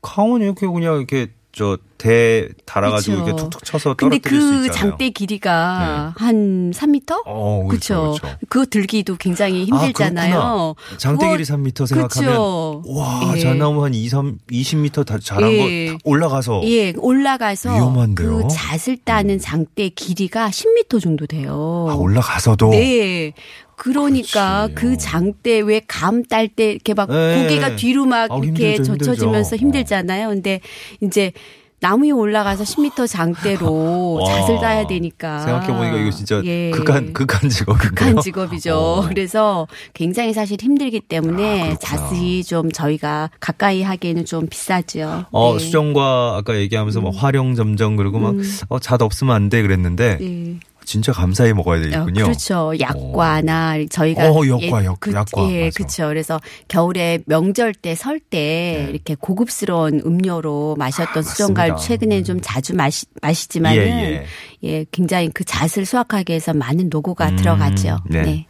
강은 0.02 0.42
이렇게 0.42 0.66
그냥 0.66 0.96
이렇게 0.96 1.32
저대 1.52 2.48
달아가지고 2.64 3.16
그렇죠. 3.16 3.28
이렇게 3.28 3.42
툭툭 3.42 3.64
쳐서 3.64 3.94
근데 3.94 4.18
떨어뜨릴 4.18 4.40
수그 4.40 4.66
있잖아요. 4.66 4.72
장대 4.90 5.10
길이가 5.10 6.14
한 6.16 6.70
3m? 6.70 7.22
어, 7.26 7.66
그렇죠. 7.68 8.16
그렇죠. 8.20 8.38
그거 8.48 8.64
들기도 8.64 9.16
굉장히 9.16 9.62
아, 9.62 9.64
힘들잖아요. 9.64 10.74
그렇구나. 10.76 10.98
장대 10.98 11.28
길이 11.28 11.44
3m 11.44 11.86
생각하면 11.86 12.30
그렇죠. 12.30 12.82
와, 12.86 13.32
예. 13.36 13.40
잣나무 13.40 13.84
한 13.84 13.92
2, 13.94 14.08
3, 14.08 14.38
20m 14.50 15.04
다 15.04 15.18
자란 15.22 15.52
예. 15.52 15.86
거다 15.88 15.98
올라가서 16.04 16.62
예, 16.64 16.94
올라가서 16.96 17.74
위험한데요? 17.74 18.36
음. 18.36 18.42
그 18.42 18.48
잣을 18.48 18.96
따는 19.04 19.38
장대 19.38 19.90
길이가 19.90 20.48
10m 20.48 21.02
정도 21.02 21.26
돼요. 21.26 21.86
아, 21.90 21.94
올라가서도 21.94 22.70
네. 22.70 23.34
그러니까 23.82 24.68
그렇지. 24.68 24.74
그 24.74 24.96
장대 24.98 25.60
왜 25.60 25.80
감 25.86 26.22
딸 26.24 26.48
때 26.48 26.70
이렇게 26.72 26.94
막 26.94 27.08
예. 27.10 27.42
고개가 27.42 27.76
뒤로 27.76 28.06
막 28.06 28.30
아우, 28.30 28.44
이렇게 28.44 28.74
힘들죠, 28.76 28.96
젖혀지면서 28.98 29.56
힘들죠. 29.56 29.78
힘들잖아요. 29.82 30.28
근데 30.28 30.60
이제 31.00 31.32
나무 31.80 32.04
위에 32.04 32.10
올라가서 32.12 32.62
10m 32.62 33.08
장대로 33.08 34.12
와. 34.20 34.24
잣을 34.46 34.60
따야 34.60 34.86
되니까. 34.86 35.40
생각해보니까 35.40 35.96
이거 35.98 36.10
진짜 36.12 36.40
예. 36.44 36.70
극한, 36.70 37.12
극한 37.12 37.48
직업인데요. 37.50 37.88
극한 37.90 38.20
직업이죠. 38.20 38.70
어. 38.78 39.08
그래서 39.08 39.66
굉장히 39.92 40.32
사실 40.32 40.56
힘들기 40.62 40.98
아, 40.98 41.08
때문에 41.08 41.76
그렇구나. 41.76 41.78
잣이 41.80 42.44
좀 42.44 42.70
저희가 42.70 43.30
가까이 43.40 43.82
하기에는 43.82 44.24
좀 44.26 44.46
비싸죠. 44.46 45.24
어, 45.32 45.54
네. 45.54 45.58
수정과 45.58 46.36
아까 46.38 46.56
얘기하면서 46.56 47.00
뭐 47.00 47.10
활용 47.10 47.56
점정 47.56 47.96
그리고 47.96 48.20
막, 48.20 48.34
음. 48.36 48.42
어, 48.68 48.78
잣 48.78 49.02
없으면 49.02 49.34
안 49.34 49.48
돼 49.48 49.60
그랬는데, 49.62 50.18
네. 50.20 50.60
진짜 50.84 51.12
감사히 51.12 51.52
먹어야 51.52 51.80
어, 51.80 51.82
되겠군요. 51.82 52.24
그렇죠. 52.24 52.72
약과나 52.78 53.76
저희가 53.90 54.30
어, 54.30 54.42
약과, 54.46 54.84
약- 54.84 54.96
그, 55.00 55.12
약과, 55.12 55.50
예. 55.52 55.70
그렇죠. 55.70 56.08
그래서 56.08 56.40
겨울에 56.68 57.20
명절 57.26 57.74
때설때 57.74 58.84
네. 58.84 58.86
이렇게 58.90 59.14
고급스러운 59.14 60.02
음료로 60.04 60.76
마셨던 60.78 61.18
아, 61.18 61.22
수정과를 61.22 61.72
맞습니다. 61.72 61.88
최근에 61.88 62.22
좀 62.22 62.40
자주 62.42 62.74
마시 62.74 63.06
마시지만은 63.20 63.78
예, 63.82 64.26
예, 64.64 64.68
예. 64.68 64.86
굉장히 64.92 65.30
그 65.32 65.44
잣을 65.44 65.84
수확하기 65.86 66.30
위해서 66.30 66.52
많은 66.54 66.88
노고가 66.90 67.30
음, 67.30 67.36
들어가죠. 67.36 67.98
네. 68.08 68.22
네. 68.22 68.46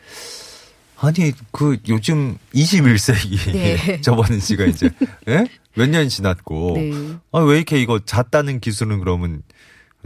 아니, 1.05 1.33
그 1.51 1.79
요즘 1.89 2.39
21세기 2.55 3.53
네. 3.53 4.01
접어든 4.01 4.39
지가 4.39 4.67
이제, 4.67 4.89
예? 5.29 5.45
몇 5.75 5.89
년 5.89 6.09
지났고, 6.09 6.75
네. 6.77 6.93
아, 7.33 7.41
왜 7.41 7.57
이렇게 7.57 7.81
이거 7.81 7.99
잣다는 8.05 8.61
기술은 8.61 9.01
그러면, 9.01 9.43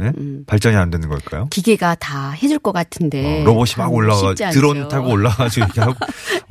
예? 0.01 0.13
음. 0.19 0.45
발전이 0.47 0.77
안 0.77 0.91
되는 0.91 1.09
걸까요? 1.09 1.47
기계가 1.51 1.95
다 1.95 2.31
해줄 2.33 2.59
것 2.59 2.73
같은데 2.73 3.43
어, 3.43 3.45
로봇이 3.45 3.73
막참 3.79 3.93
올라가. 3.93 4.35
드론 4.35 4.89
타고 4.89 5.11
올라가지고 5.11 5.65
이렇게 5.65 5.81
하고, 5.81 5.95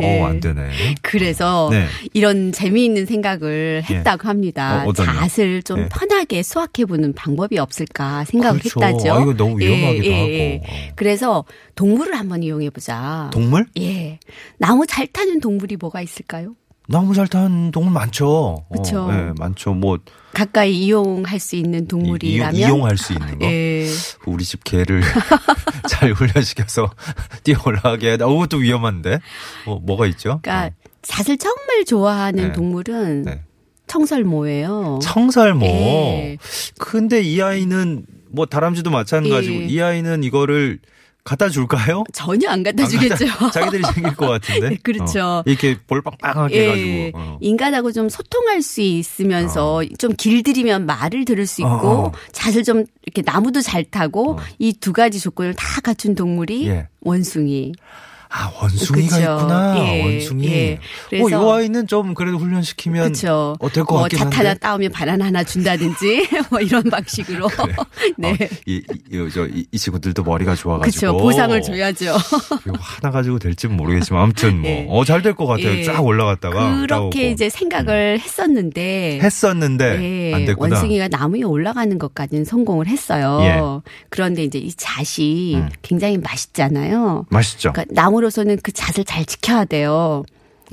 예. 0.02 0.22
어, 0.22 0.26
안 0.26 0.40
되네. 0.40 0.96
그래서 1.04 1.70
네. 1.72 1.86
이런 2.14 2.52
재미있는 2.52 3.06
생각을 3.06 3.84
예. 3.90 3.96
했다고 3.96 4.28
합니다. 4.28 4.84
어? 4.86 4.94
잣을 4.94 5.62
좀 5.64 5.82
예. 5.82 5.90
편하게 5.90 6.42
수확해보는 6.42 7.14
방법이 7.14 7.60
없을까 7.60 8.26
생각을 8.26 8.60
그렇죠. 8.60 8.84
했다죠. 8.84 9.14
아, 9.14 9.22
이거 9.22 9.34
너무 9.36 9.60
위험하기도 9.60 10.06
예, 10.06 10.56
하고. 10.58 10.66
어. 10.66 10.94
그래서 10.96 11.46
동물을 11.76 12.16
한번 12.18 12.42
이용해보자. 12.42 13.30
동물? 13.32 13.68
예. 13.78 14.20
나무 14.58 14.88
잘 14.88 15.06
타는 15.08 15.40
동물이 15.40 15.78
뭐가 15.78 16.02
있을까요? 16.02 16.56
나무 16.88 17.14
잘 17.16 17.28
타는 17.28 17.72
동물 17.72 17.94
많죠. 17.94 18.66
그쵸. 18.72 19.08
어, 19.10 19.14
예, 19.14 19.34
많죠. 19.40 19.74
뭐, 19.74 19.98
가까이 20.34 20.74
이용할 20.74 21.40
수 21.40 21.56
있는 21.56 21.86
이- 21.86 21.88
동물이라면 21.88 22.56
이용, 22.56 22.70
이용 22.70 22.86
할 22.86 22.98
수 22.98 23.14
있는 23.14 23.40
거. 23.40 23.46
예. 23.46 23.88
우리 24.28 24.44
집 24.44 24.64
개를 24.64 25.02
잘 25.90 26.12
훈련시켜서 26.14 26.92
뛰어 27.44 27.58
올라가게 27.66 28.18
돼. 28.18 28.24
어, 28.24 28.46
또 28.50 28.58
위험한데? 28.58 29.20
뭐, 29.66 29.80
뭐가 29.80 30.06
있죠? 30.08 30.40
그러니까 30.44 30.76
잣을 31.02 31.38
정말 31.38 31.86
좋아하는 31.86 32.48
네. 32.48 32.54
동물은 32.54 33.24
네. 33.24 33.42
청설모예요. 33.88 35.00
청설모. 35.02 35.66
예. 35.66 36.38
근데 36.80 37.22
이 37.22 37.42
아이는 37.42 38.06
뭐 38.30 38.46
다람쥐도 38.46 38.90
마찬가지고 38.92 39.56
예. 39.64 39.66
이 39.68 39.82
아이는 39.82 40.24
이거를 40.24 40.80
갖다 41.26 41.50
줄까요? 41.50 42.04
전혀 42.14 42.50
안 42.52 42.62
갖다 42.62 42.84
안 42.84 42.90
주겠죠. 42.90 43.26
갖다- 43.26 43.50
자기들이 43.52 43.82
챙길 43.96 44.16
것 44.16 44.28
같은데. 44.28 44.70
네, 44.70 44.78
그렇죠. 44.84 45.20
어, 45.40 45.44
이렇게 45.48 45.76
볼 45.88 46.04
빵빵하게 46.04 46.56
예, 46.56 46.64
해가지고. 46.66 47.18
어. 47.20 47.38
인간하고 47.42 47.92
좀 47.92 48.10
소통할 48.10 48.62
수 48.62 48.82
있으면서 48.82 49.82
좀 49.98 50.14
길들이면 50.16 50.86
말을 50.86 51.26
들을 51.26 51.48
수 51.48 51.62
있고 51.62 51.70
어. 51.72 52.12
잣을 52.32 52.64
좀 52.64 52.86
이렇게 53.02 53.24
나무도 53.26 53.62
잘 53.62 53.84
타고 53.84 54.34
어. 54.34 54.38
이두 54.60 54.94
가지 54.94 55.20
조건을 55.20 55.56
다 55.56 55.82
갖춘 55.82 56.14
동물이 56.14 56.68
예. 56.68 56.88
원숭이. 57.02 57.74
아 58.30 58.52
원숭이가 58.62 59.18
그쵸. 59.18 59.32
있구나. 59.34 59.76
예, 59.78 60.04
원숭이. 60.04 60.48
예. 60.48 60.74
어, 60.74 60.80
그래서- 61.10 61.30
이 61.30 61.62
아이는 61.62 61.88
좀 61.88 62.14
그래도 62.14 62.38
훈련시키면 62.38 63.04
그렇죠. 63.04 63.56
어, 63.60 63.70
될것 63.70 63.90
뭐 63.92 64.02
같긴 64.02 64.20
한데. 64.20 64.54
따오면 64.56 64.92
바나나 64.92 65.26
하나 65.26 65.44
준다든지 65.44 66.28
뭐 66.50 66.60
이런 66.60 66.84
방식으로. 66.84 67.48
네. 68.18 68.32
어, 68.32 68.36
이, 68.66 68.82
이, 69.12 69.30
저, 69.34 69.46
이, 69.48 69.66
이 69.72 69.78
친구들도 69.78 70.24
머리가 70.24 70.56
좋아가지고. 70.56 71.00
그렇죠. 71.14 71.18
보상을 71.24 71.62
줘야죠. 71.62 72.16
하나 72.80 73.12
가지고 73.12 73.40
될지는 73.40 73.76
모르겠지만 73.78 74.24
아무튼 74.24 74.62
뭐, 74.62 74.70
예. 74.70 74.86
어, 74.90 75.04
잘 75.06 75.22
될 75.22 75.34
것 75.36 75.46
같아요. 75.48 75.78
예. 75.78 75.84
쫙 75.84 76.02
올라갔다가. 76.04 76.76
그렇게 76.82 76.88
따오고. 76.88 77.20
이제 77.20 77.50
생각을 77.50 78.20
했었는데 78.20 79.20
했었는데 79.22 80.30
예, 80.30 80.34
안 80.34 80.46
됐구나. 80.46 80.76
원숭이가 80.76 81.08
나무에 81.10 81.44
올라가는 81.44 81.98
것까지는 81.98 82.46
성공을 82.46 82.88
했어요. 82.88 83.40
예. 83.42 83.82
그런데 84.10 84.44
이제 84.44 84.60
이 84.60 84.72
잣이 84.74 85.56
음. 85.56 85.70
굉장히 85.82 86.18
맛있잖아요. 86.18 87.26
맛있죠. 87.30 87.74
그러니까 87.74 87.94
나무 87.94 88.16
로서는 88.26 88.58
그 88.64 88.72
잣을 88.72 89.06
잘 89.06 89.26
지켜야 89.26 89.66
돼요. 89.66 90.24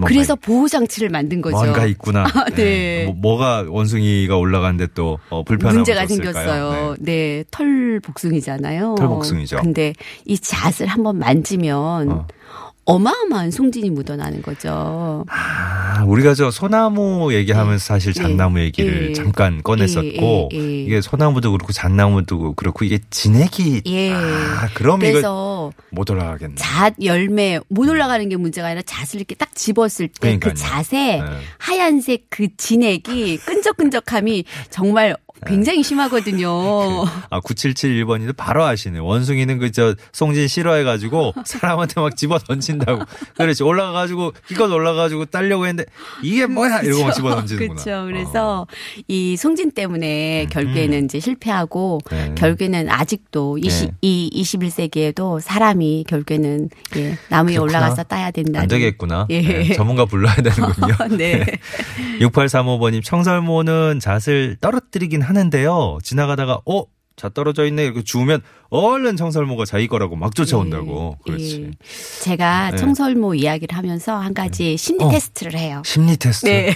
그래서 0.07 0.35
보호 0.37 0.69
장치를 0.69 1.11
만든 1.11 1.43
거죠. 1.43 1.57
뭔가 1.57 1.85
있구나. 1.85 2.25
아, 2.35 2.45
네. 2.57 3.05
뭐, 3.05 3.15
뭐가 3.15 3.67
원숭이가 3.69 4.37
올라가는데 4.37 4.89
또 4.95 5.19
어, 5.29 5.45
불편함을 5.45 5.81
문제가 5.81 6.07
줬을까요? 6.07 6.33
생겼어요. 6.33 6.95
네. 6.99 7.13
네. 7.13 7.45
털 7.51 8.01
복숭이잖아요. 8.01 8.95
털 8.97 9.09
복숭이죠. 9.09 9.59
근데 9.59 9.93
이 10.25 10.39
잣을 10.39 10.87
한번 10.87 11.19
만지면 11.19 12.11
어. 12.11 12.27
어마어마한 12.85 13.53
송진이 13.53 13.91
묻어나는 13.91 14.43
거죠. 14.43 15.25
아, 15.29 16.05
우리가 16.05 16.35
저 16.35 16.51
소나무 16.51 17.33
얘기하면서 17.33 17.85
사실 17.85 18.13
잣나무 18.13 18.59
예. 18.59 18.65
얘기를 18.65 19.11
예. 19.11 19.13
잠깐 19.13 19.63
꺼냈었고 19.63 20.49
예, 20.53 20.57
예, 20.57 20.59
예. 20.59 20.83
이게 20.83 21.01
소나무도 21.01 21.53
그렇고 21.53 21.73
잣나무도 21.73 22.55
그렇고 22.55 22.85
이게 22.85 22.99
진액이 23.11 23.83
예. 23.87 24.13
아, 24.13 24.69
그럼 24.75 24.99
그래서 24.99 25.73
못 25.91 26.11
올라가겠네. 26.11 26.57
잣 26.57 26.95
열매 27.03 27.61
못 27.69 27.89
올라가는 27.89 28.29
게 28.29 28.37
문제가 28.37 28.67
아니라 28.69 28.83
잣을 28.83 29.17
이렇게 29.17 29.37
딱 29.37 29.55
집었을 29.55 30.09
때 30.09 30.39
그. 30.39 30.53
잣에 30.55 31.21
네. 31.21 31.23
하얀색 31.59 32.27
그 32.31 32.49
진액이 32.57 33.39
끈적끈적함이 33.39 34.45
정말 34.71 35.17
굉장히 35.47 35.83
심하거든요. 35.83 36.49
아, 37.31 37.41
9771번님도 37.41 38.37
바로 38.37 38.65
아시네. 38.65 38.99
원숭이는 39.01 39.59
그 39.59 39.73
저 39.73 39.95
송진 40.13 40.47
싫어해가지고 40.49 41.33
사람한테 41.45 42.01
막 42.01 42.17
집어 42.17 42.39
던진다고. 42.39 43.03
그렇지. 43.37 43.63
올라가가지고 43.65 44.33
기껏 44.47 44.71
올라가가지고 44.71 45.25
따려고 45.27 45.67
했는데 45.67 45.91
이게 46.23 46.47
뭐야 46.47 46.81
이러고 46.81 47.05
막 47.05 47.13
집어 47.13 47.31
던지는구나. 47.35 47.81
어. 47.81 47.85
그렇죠. 47.85 48.05
그래서 48.07 48.67
이 49.09 49.37
송진 49.37 49.73
때문에 49.73 50.47
결국에는 50.51 51.07
이제 51.07 51.19
실패하고 51.19 52.01
음. 52.13 52.17
네. 52.17 52.35
결국에는 52.37 52.91
아직도 52.91 53.59
이시, 53.59 53.87
네. 53.87 53.93
이 54.03 54.31
21세기에도 54.43 55.41
사람이 55.41 56.05
결국에는 56.09 56.69
예, 56.97 57.19
나무에 57.29 57.55
그렇구나. 57.55 57.79
올라가서 57.79 58.03
따야 58.05 58.31
된다는. 58.31 58.61
안 58.61 58.69
되겠구나. 58.69 59.27
예. 59.31 59.41
네, 59.41 59.73
전문가 59.75 60.05
불러야 60.05 60.35
되는군요. 60.35 60.95
네. 61.17 61.45
6835번님 62.21 63.03
청설모는 63.03 64.01
잣을 64.01 64.57
떨어뜨리긴 64.61 65.23
하 65.23 65.32
는데요. 65.33 65.99
지나가다가 66.03 66.61
어? 66.67 66.85
잣 67.15 67.35
떨어져 67.35 67.67
있네 67.67 67.85
이렇게 67.85 68.03
주우면 68.03 68.41
얼른 68.71 69.17
청설모가 69.17 69.65
자기 69.67 69.87
거라고 69.87 70.17
막 70.17 70.35
쫓아온다고. 70.35 71.19
예, 71.21 71.31
그렇지. 71.31 71.63
예. 71.63 71.71
제가 72.23 72.71
네. 72.71 72.77
청설모 72.79 73.35
이야기를 73.35 73.77
하면서 73.77 74.17
한 74.17 74.33
가지 74.33 74.77
심리 74.77 75.05
어. 75.05 75.11
테스트를 75.11 75.55
해요. 75.55 75.83
심리 75.85 76.17
테스트. 76.17 76.47
네. 76.47 76.75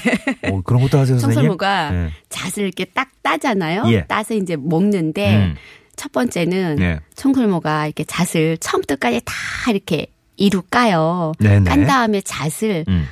어, 0.50 0.60
그런 0.62 0.82
것도 0.82 0.98
하세요? 0.98 1.18
청설모가 1.18 1.90
네. 1.90 2.10
잣을 2.28 2.66
이렇게 2.66 2.84
딱 2.84 3.10
따잖아요. 3.22 3.84
예. 3.88 4.04
따서 4.06 4.34
이제 4.34 4.56
먹는데 4.56 5.36
음. 5.36 5.54
첫 5.96 6.12
번째는 6.12 6.76
네. 6.76 7.00
청설모가 7.14 7.86
이렇게 7.86 8.04
잣을 8.04 8.58
처음부터까지 8.58 9.22
다 9.24 9.70
이렇게 9.70 10.06
이루 10.36 10.62
까요. 10.62 11.32
네네. 11.38 11.68
깐 11.68 11.86
다음에 11.86 12.20
잣을 12.20 12.84
음. 12.88 13.06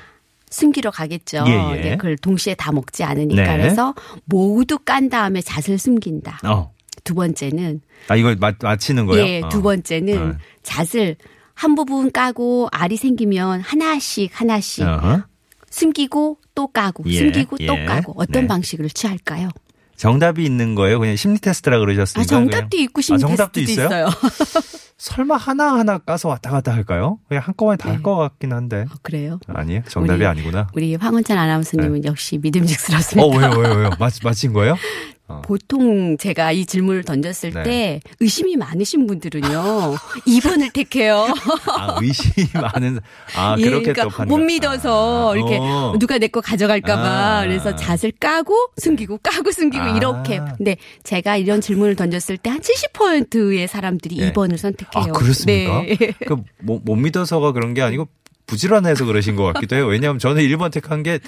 숨기러 0.54 0.90
가겠죠. 0.92 1.44
예, 1.48 1.76
예. 1.76 1.80
네, 1.80 1.96
그걸 1.96 2.16
동시에 2.16 2.54
다 2.54 2.70
먹지 2.70 3.02
않으니까 3.02 3.56
네. 3.56 3.62
그래서 3.62 3.92
모두 4.24 4.78
깐 4.78 5.08
다음에 5.08 5.40
잣을 5.40 5.78
숨긴다. 5.78 6.40
어. 6.44 6.72
두 7.02 7.14
번째는 7.14 7.80
아, 8.08 8.14
이걸 8.16 8.36
맞, 8.36 8.56
맞히는 8.62 9.06
거예요? 9.06 9.26
예, 9.26 9.40
어. 9.42 9.48
두 9.48 9.62
번째는 9.62 10.30
어. 10.30 10.34
잣을 10.62 11.16
한 11.54 11.74
부분 11.74 12.10
까고 12.12 12.68
알이 12.70 12.96
생기면 12.96 13.60
하나씩 13.60 14.30
하나씩 14.40 14.84
어허. 14.86 15.24
숨기고 15.70 16.38
또 16.54 16.68
까고 16.68 17.02
예, 17.08 17.18
숨기고 17.18 17.58
또 17.58 17.76
예. 17.76 17.84
까고 17.84 18.14
어떤 18.16 18.42
네. 18.42 18.46
방식을 18.46 18.90
취할까요? 18.90 19.48
정답이 19.96 20.44
있는 20.44 20.76
거예요? 20.76 21.00
그냥 21.00 21.16
심리 21.16 21.38
테스트라 21.40 21.78
그러셨으니까. 21.80 22.20
아, 22.20 22.24
정답도 22.24 22.68
그냥. 22.70 22.84
있고 22.84 23.00
심리 23.00 23.16
아, 23.16 23.26
정답도 23.26 23.60
테스트도 23.60 23.82
있어요? 23.82 23.86
있어요. 23.86 24.08
설마 24.96 25.36
하나하나 25.36 25.98
까서 25.98 26.28
왔다 26.28 26.50
갔다 26.50 26.72
할까요? 26.72 27.18
그냥 27.28 27.42
한꺼번에 27.44 27.76
다할 27.76 27.98
네. 27.98 28.02
것 28.02 28.16
같긴 28.16 28.52
한데. 28.52 28.82
어, 28.88 28.94
그래요? 29.02 29.40
아니에요? 29.48 29.82
정답이 29.88 30.18
우리- 30.18 30.26
아니구나. 30.26 30.68
우리 30.74 30.94
황원찬 30.94 31.36
아나운서님은 31.36 32.04
역시 32.04 32.36
어, 32.36 32.40
믿음직스럽습니다. 32.42 33.38
왜요, 33.38 33.50
왜요, 33.58 33.74
왜요? 33.74 33.90
맞, 33.98 34.12
맞힌 34.22 34.52
거예요? 34.52 34.76
보통 35.42 36.16
제가 36.18 36.52
이 36.52 36.66
질문을 36.66 37.04
던졌을 37.04 37.52
네. 37.52 37.62
때 37.62 38.00
의심이 38.20 38.56
많으신 38.56 39.06
분들은요 39.06 39.94
2번을 40.26 40.72
택해요. 40.72 41.26
아, 41.68 41.98
의심이 42.00 42.46
많은, 42.54 43.00
아, 43.36 43.56
예, 43.58 43.64
그렇게 43.64 43.92
그러니까. 43.92 44.24
못 44.24 44.38
믿어서 44.38 45.32
아, 45.32 45.36
이렇게 45.36 45.58
어. 45.60 45.94
누가 45.98 46.18
내 46.18 46.28
거 46.28 46.40
가져갈까봐 46.40 47.38
아. 47.40 47.42
그래서 47.42 47.76
잣을 47.76 48.12
까고 48.18 48.54
숨기고 48.78 49.18
까고 49.22 49.52
숨기고 49.52 49.84
아. 49.84 49.96
이렇게. 49.96 50.40
근데 50.56 50.76
제가 51.04 51.36
이런 51.36 51.60
질문을 51.60 51.94
던졌을 51.96 52.36
때 52.38 52.50
한 52.50 52.60
70%의 52.60 53.66
사람들이 53.68 54.18
예. 54.18 54.32
2번을 54.32 54.56
선택해요. 54.58 55.04
아, 55.04 55.06
그렇습니까? 55.12 55.82
네. 55.82 55.96
그, 56.26 56.36
못, 56.60 56.80
못 56.84 56.94
믿어서가 56.96 57.52
그런 57.52 57.74
게 57.74 57.82
아니고, 57.82 58.08
부지런해서 58.46 59.04
그러신 59.06 59.36
것 59.36 59.44
같기도 59.52 59.76
해요. 59.76 59.86
왜냐하면 59.86 60.18
저는 60.18 60.42
1번 60.42 60.70
택한 60.72 61.02
게 61.02 61.18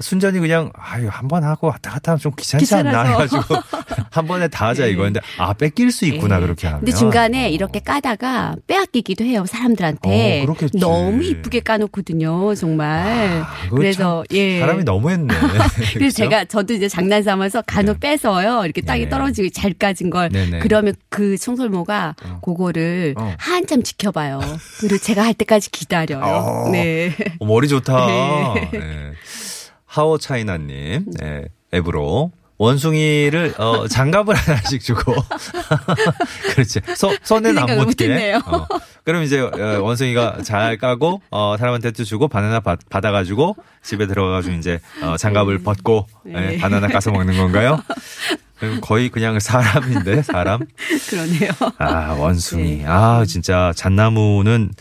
순전히 0.00 0.38
그냥 0.40 0.70
아유 0.74 1.08
한 1.10 1.26
번 1.28 1.42
하고 1.44 1.66
왔다 1.68 1.90
갔다 1.90 2.12
하면 2.12 2.20
좀 2.20 2.32
귀찮지 2.36 2.72
않나 2.74 3.02
귀찮아서. 3.02 3.36
해가지고 3.36 3.54
한 4.10 4.26
번에 4.26 4.46
다 4.48 4.68
하자 4.68 4.86
예. 4.86 4.90
이거였는데 4.92 5.20
아 5.38 5.52
뺏길 5.54 5.90
수 5.90 6.04
있구나 6.06 6.36
예. 6.36 6.40
그렇게 6.40 6.66
하면. 6.68 6.80
근데 6.84 6.92
중간에 6.96 7.50
이렇게 7.50 7.80
까다가 7.80 8.54
빼앗기기도 8.66 9.24
해요 9.24 9.44
사람들한테. 9.46 10.44
어. 10.48 10.56
너무 10.78 11.22
이쁘게 11.24 11.60
까놓거든요 11.60 12.54
정말. 12.54 13.42
아, 13.44 13.68
그래서 13.70 14.24
참 14.28 14.36
예. 14.36 14.60
사람이 14.60 14.84
너무했네. 14.84 15.26
그래서 15.34 15.92
그렇죠? 15.94 16.10
제가 16.16 16.44
저도 16.46 16.74
이제 16.74 16.88
장난 16.88 17.22
삼아서 17.22 17.62
간혹 17.66 17.98
네. 18.00 18.10
빼서요 18.10 18.64
이렇게 18.64 18.80
땅에 18.82 19.04
네. 19.04 19.08
떨어지고 19.08 19.48
잘 19.50 19.72
까진 19.74 20.10
걸 20.10 20.28
네네. 20.30 20.60
그러면 20.60 20.94
그 21.10 21.36
청설모가 21.36 22.14
어. 22.24 22.40
그거를 22.44 23.14
어. 23.18 23.34
한참 23.38 23.82
지켜봐요. 23.82 24.40
그리고 24.80 24.98
제가 24.98 25.22
할 25.24 25.34
때까지 25.34 25.70
기다려요. 25.70 26.65
어. 26.66 26.70
네. 26.70 27.14
어, 27.38 27.44
머리 27.46 27.68
좋다. 27.68 28.06
네. 28.06 28.70
네. 28.72 29.12
하오 29.86 30.18
차이나님 30.18 31.06
네, 31.18 31.44
앱으로 31.72 32.30
원숭이를 32.58 33.54
어, 33.58 33.86
장갑을 33.86 34.34
하나씩 34.36 34.82
주고 34.82 35.14
그렇지 36.52 36.80
소, 36.96 37.14
손에는 37.22 37.66
그안 37.66 37.78
묻게. 37.78 38.34
어. 38.34 38.66
그럼 39.04 39.22
이제 39.22 39.40
어, 39.40 39.80
원숭이가 39.82 40.38
잘 40.42 40.76
까고 40.78 41.20
어, 41.30 41.56
사람한테 41.58 41.90
또 41.92 42.04
주고 42.04 42.28
바나나 42.28 42.60
받, 42.60 42.78
받아가지고 42.88 43.56
집에 43.82 44.06
들어가가지고 44.06 44.56
이제 44.56 44.80
어, 45.02 45.16
장갑을 45.16 45.62
벗고 45.62 46.06
네. 46.24 46.54
예, 46.54 46.58
바나나 46.58 46.88
까서 46.88 47.10
먹는 47.10 47.36
건가요? 47.36 47.82
거의 48.80 49.10
그냥 49.10 49.38
사람인데 49.38 50.22
사람 50.22 50.60
그러네요. 51.10 51.50
아 51.78 52.14
원숭이 52.18 52.78
네. 52.78 52.84
아 52.86 53.22
진짜 53.26 53.72
잣나무는 53.76 54.72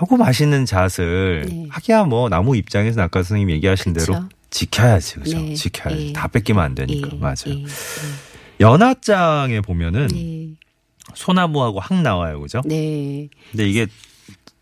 하고 0.00 0.16
맛있는 0.16 0.64
잣을 0.64 1.44
네. 1.46 1.66
하기야 1.68 2.04
뭐 2.04 2.30
나무 2.30 2.56
입장에서 2.56 3.02
아까 3.02 3.22
선생님 3.22 3.50
얘기하신 3.50 3.92
대로 3.92 4.14
그쵸. 4.14 4.28
지켜야지 4.48 5.16
그죠 5.16 5.38
네. 5.38 5.52
지켜야지 5.52 6.08
예. 6.08 6.12
다 6.14 6.26
뺏기면 6.26 6.64
안 6.64 6.74
되니까 6.74 7.10
예, 7.12 7.16
맞아요 7.18 7.36
예, 7.48 7.64
연하장에 8.60 9.60
보면은 9.60 10.06
네. 10.06 10.52
소나무하고 11.14 11.80
항 11.80 12.02
나와요 12.02 12.40
그죠 12.40 12.62
네. 12.64 13.28
근데 13.50 13.68
이게 13.68 13.86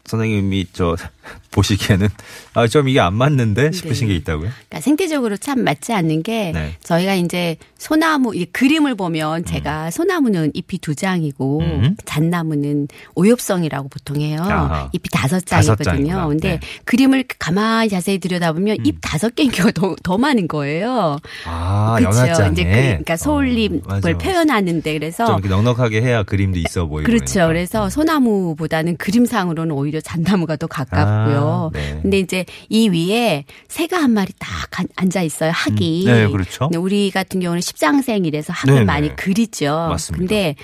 선생님이 0.07 0.67
저 0.73 0.97
보시기에는 1.51 2.09
아, 2.55 2.67
좀 2.67 2.89
이게 2.89 3.01
안 3.01 3.15
맞는데 3.15 3.73
싶으신 3.73 4.09
네. 4.09 4.15
게 4.15 4.19
있다고요? 4.21 4.51
그러니까 4.51 4.81
생태적으로 4.81 5.37
참 5.37 5.65
맞지 5.65 5.93
않는 5.93 6.23
게 6.23 6.53
네. 6.53 6.77
저희가 6.83 7.15
이제 7.15 7.57
소나무 7.79 8.35
이 8.35 8.45
그림을 8.47 8.95
보면 8.95 9.45
제가 9.45 9.91
소나무는 9.91 10.51
잎이 10.55 10.79
두 10.81 10.95
장이고 10.95 11.61
음. 11.61 11.97
잣나무는 12.05 12.89
오엽성이라고 13.15 13.89
보통 13.89 14.21
해요. 14.21 14.41
아하. 14.43 14.91
잎이 14.93 15.05
다섯 15.13 15.41
다섯 15.45 15.77
장이거든요. 15.77 16.13
장이구나. 16.13 16.27
근데 16.29 16.49
네. 16.49 16.55
음. 16.55 16.83
그림을 16.85 17.25
가만히 17.39 17.89
자세히 17.89 18.19
들여다보면 18.19 18.79
잎 18.85 18.97
다섯 19.01 19.35
개인 19.35 19.51
경우가 19.51 19.73
더, 19.73 19.97
더 20.03 20.19
많은 20.19 20.49
거예요. 20.49 21.19
아, 21.47 21.97
그렇죠. 21.99 22.53
이제 22.53 22.65
그, 22.65 22.71
그러니까 22.71 23.15
어, 23.15 23.17
소울잎을 23.17 23.81
맞아. 23.87 24.19
표현하는데 24.19 24.93
그래서 24.93 25.27
좀 25.27 25.39
이렇게 25.39 25.49
넉넉하게 25.49 26.03
해야 26.03 26.23
그림도 26.23 26.59
있어 26.59 26.87
보이고. 26.87 27.07
그렇죠. 27.07 27.35
그러니까. 27.35 27.49
그래서 27.49 27.91
소나무보다는 27.91 28.97
그림상으로는 28.97 29.75
오히려 29.75 30.01
잣나무가 30.01 30.57
더 30.57 30.67
가깝고 30.67 31.18
요. 31.35 31.71
아, 31.75 31.79
네. 31.79 31.99
근데 32.03 32.19
이제 32.19 32.45
이 32.69 32.89
위에 32.89 33.45
새가 33.69 33.97
한 34.03 34.13
마리 34.13 34.33
딱 34.39 34.49
간- 34.71 34.89
앉아 34.97 35.23
있어요. 35.23 35.51
학이. 35.55 36.05
음, 36.07 36.13
네, 36.13 36.29
그렇죠. 36.29 36.69
우리 36.79 37.11
같은 37.11 37.41
경우는 37.41 37.61
십장생이라서 37.61 38.53
학을 38.53 38.75
네네. 38.75 38.85
많이 38.85 39.17
그리죠. 39.17 39.67
맞습니다. 39.91 40.19
근데 40.19 40.55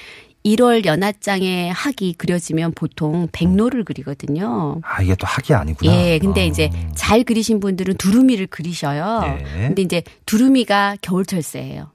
1월 0.44 0.84
연화장에 0.84 1.70
학이 1.70 2.14
그려지면 2.18 2.72
보통 2.74 3.28
백로를 3.32 3.82
그리거든요. 3.84 4.78
아, 4.82 5.02
이게 5.02 5.14
또 5.14 5.26
학이 5.26 5.54
아니구나. 5.54 5.90
예, 5.90 6.18
근데 6.18 6.42
어. 6.42 6.44
이제 6.44 6.70
잘 6.94 7.24
그리신 7.24 7.60
분들은 7.60 7.96
두루미를 7.96 8.46
그리셔요. 8.48 9.20
네. 9.22 9.44
근데 9.68 9.80
이제 9.82 10.02
두루미가 10.26 10.96
겨울철새예요. 11.00 11.90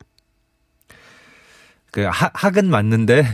그 1.91 2.03
학, 2.03 2.31
학은 2.35 2.69
맞는데 2.69 3.25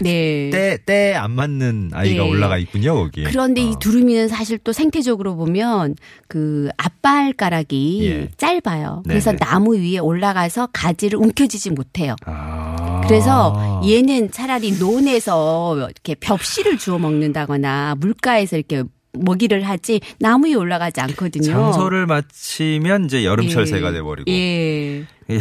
네. 0.00 0.50
때때 0.52 1.14
안 1.14 1.32
맞는 1.32 1.90
아이가 1.92 2.22
네. 2.22 2.30
올라가 2.30 2.58
있군요, 2.58 2.94
거기. 2.94 3.24
그런데 3.24 3.62
이 3.62 3.72
어. 3.72 3.78
두루미는 3.78 4.28
사실 4.28 4.58
또 4.58 4.72
생태적으로 4.72 5.36
보면 5.36 5.96
그 6.28 6.68
앞발가락이 6.76 8.06
예. 8.06 8.28
짧아요. 8.36 9.02
그래서 9.06 9.30
네네. 9.32 9.38
나무 9.40 9.76
위에 9.76 9.98
올라가서 9.98 10.68
가지를 10.72 11.18
움켜쥐지 11.18 11.70
못해요. 11.70 12.14
아. 12.26 13.00
그래서 13.06 13.82
얘는 13.86 14.30
차라리 14.30 14.72
논에서 14.78 15.76
이렇게 15.76 16.14
벽실을 16.14 16.78
주워 16.78 16.98
먹는다거나 16.98 17.96
물가에서 17.98 18.56
이렇게 18.56 18.84
먹이를 19.14 19.62
하지 19.62 20.00
나무 20.18 20.48
위에 20.48 20.54
올라가지 20.54 21.00
않거든요. 21.00 21.44
장소를 21.50 22.06
마치면 22.06 23.06
이제 23.06 23.24
여름철 23.24 23.62
예. 23.62 23.66
새가 23.66 23.92
돼버리고 23.92 24.30
예. 24.30 25.04
예, 25.30 25.38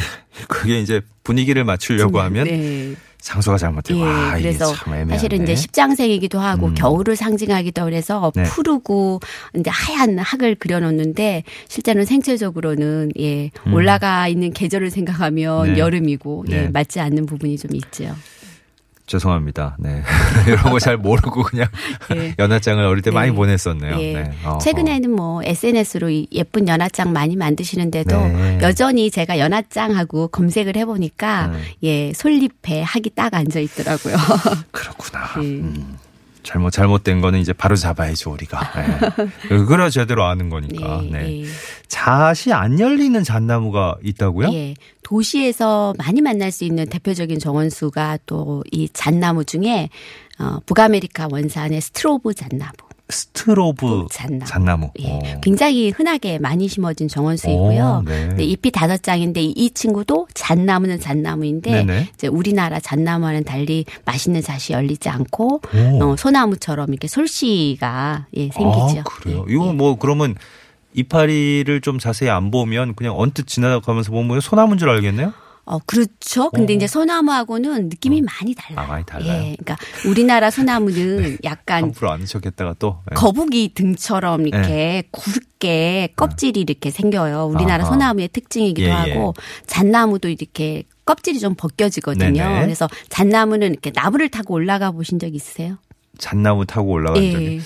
그게 0.47 0.79
이제 0.79 1.01
분위기를 1.23 1.63
맞추려고 1.63 2.19
하면 2.21 2.45
네. 2.45 2.95
장소가 3.19 3.57
잘못되고 3.57 3.99
예, 4.01 4.03
아, 4.03 4.37
그래서. 4.37 4.73
사실은 5.09 5.43
이제 5.43 5.55
십장생이기도 5.55 6.39
하고 6.39 6.67
음. 6.67 6.73
겨울을 6.73 7.15
상징하기도 7.15 7.85
그래서 7.85 8.33
네. 8.35 8.43
푸르고 8.43 9.21
이제 9.57 9.69
하얀 9.69 10.19
학을 10.19 10.55
그려놓는데 10.55 11.43
실제는 11.69 12.03
생체적으로는 12.03 13.11
예 13.19 13.49
음. 13.65 13.73
올라가 13.73 14.27
있는 14.27 14.51
계절을 14.51 14.89
생각하면 14.89 15.73
네. 15.73 15.79
여름이고 15.79 16.45
예 16.49 16.63
네. 16.63 16.69
맞지 16.69 16.99
않는 16.99 17.25
부분이 17.25 17.57
좀 17.57 17.73
있죠. 17.75 18.13
죄송합니다. 19.05 19.75
네. 19.79 20.01
이런 20.47 20.63
거 20.71 20.79
잘 20.79 20.97
모르고 20.97 21.43
그냥 21.43 21.67
예. 22.15 22.35
연하장을 22.39 22.83
어릴 22.83 23.01
때 23.01 23.09
네. 23.09 23.13
많이 23.15 23.31
보냈었네요. 23.31 23.99
예. 23.99 24.13
네. 24.13 24.31
최근에는 24.61 25.11
뭐 25.11 25.41
SNS로 25.43 26.09
예쁜 26.31 26.67
연하장 26.67 27.13
많이 27.13 27.35
만드시는데도 27.35 28.17
네. 28.27 28.59
여전히 28.61 29.09
제가 29.11 29.39
연하장하고 29.39 30.27
검색을 30.29 30.75
해보니까 30.77 31.47
네. 31.47 31.59
예 31.83 32.13
솔잎에 32.13 32.81
학이 32.81 33.11
딱 33.15 33.33
앉아 33.33 33.59
있더라고요. 33.59 34.15
그렇구나. 34.71 35.19
예. 35.37 35.41
음. 35.41 35.97
잘못 36.43 36.71
잘못된 36.71 37.21
거는 37.21 37.39
이제 37.39 37.53
바로 37.53 37.75
잡아야죠 37.75 38.31
우리가. 38.31 38.59
네. 39.49 39.65
그래야 39.65 39.89
제대로 39.89 40.25
아는 40.25 40.49
거니까. 40.49 41.01
네. 41.09 41.43
예. 41.43 41.45
잣이 41.87 42.51
안 42.53 42.79
열리는 42.79 43.23
잣나무가 43.23 43.95
있다고요? 44.03 44.51
예. 44.53 44.73
도시에서 45.03 45.93
많이 45.97 46.21
만날 46.21 46.51
수 46.51 46.63
있는 46.63 46.85
대표적인 46.87 47.39
정원수가 47.39 48.19
또 48.25 48.63
이 48.71 48.89
잣나무 48.91 49.45
중에 49.45 49.89
어, 50.39 50.59
북아메리카 50.65 51.27
원산의 51.31 51.81
스트로브 51.81 52.33
잣나무. 52.33 52.73
스트로브 53.09 54.07
잣나무. 54.11 54.45
잣나무. 54.45 54.89
예. 54.99 55.09
어. 55.11 55.19
굉장히 55.41 55.89
흔하게 55.91 56.39
많이 56.39 56.67
심어진 56.67 57.07
정원수이고요. 57.07 58.03
오, 58.05 58.09
네. 58.09 58.35
잎이 58.43 58.71
다섯 58.71 59.03
장인데 59.03 59.41
이- 59.41 59.51
이 59.55 59.69
친구도 59.71 60.27
잣나무는 60.33 60.99
잣나무인데 60.99 61.71
네네. 61.85 62.09
이제 62.13 62.27
우리나라 62.27 62.79
잣나무와는 62.79 63.43
달리 63.43 63.85
맛있는 64.05 64.41
잣이 64.41 64.71
열리지 64.71 65.09
않고 65.09 65.61
오. 66.01 66.03
어, 66.03 66.15
소나무처럼 66.17 66.89
이렇게 66.89 67.07
솔씨가 67.07 68.27
예, 68.37 68.49
생기죠. 68.49 68.99
아, 68.99 69.03
그래요? 69.03 69.45
예, 69.49 69.53
이거 69.53 69.67
예. 69.67 69.71
뭐 69.73 69.95
그러면 69.97 70.35
이파리를 70.93 71.81
좀 71.81 71.99
자세히 71.99 72.29
안 72.29 72.51
보면 72.51 72.95
그냥 72.95 73.15
언뜻 73.17 73.47
지나가면서 73.47 74.11
보면 74.11 74.39
소나무인 74.41 74.77
줄 74.77 74.89
알겠네요? 74.89 75.33
어, 75.65 75.79
그렇죠. 75.79 76.49
근데 76.49 76.73
어. 76.73 76.75
이제 76.75 76.87
소나무하고는 76.87 77.87
느낌이 77.87 78.21
많이 78.21 78.53
달라요. 78.53 78.85
아, 78.85 78.91
많이 78.91 79.05
달라요? 79.05 79.31
예. 79.31 79.55
그러니까 79.55 79.77
우리나라 80.05 80.51
소나무는 80.51 81.37
약간 81.45 81.83
함부로 81.85 82.11
안 82.11 82.25
척했다가 82.25 82.75
또. 82.79 82.99
네. 83.09 83.15
거북이 83.15 83.73
등처럼 83.73 84.45
이렇게 84.47 85.03
굵게 85.11 86.09
껍질이 86.15 86.59
이렇게 86.59 86.89
생겨요. 86.89 87.45
우리나라 87.45 87.85
아하. 87.85 87.93
소나무의 87.93 88.27
특징이기도 88.29 88.87
예, 88.87 88.91
예. 88.91 89.11
하고 89.13 89.33
잣나무도 89.67 90.27
이렇게 90.27 90.83
껍질이 91.05 91.39
좀 91.39 91.55
벗겨지거든요. 91.55 92.43
네네. 92.43 92.61
그래서 92.61 92.87
잣나무는 93.09 93.71
이렇게 93.71 93.91
나무를 93.93 94.29
타고 94.29 94.53
올라가 94.55 94.91
보신 94.91 95.19
적 95.19 95.33
있으세요? 95.33 95.77
잣나무 96.17 96.65
타고 96.65 96.91
올라간 96.91 97.31
적이 97.31 97.55
예. 97.55 97.59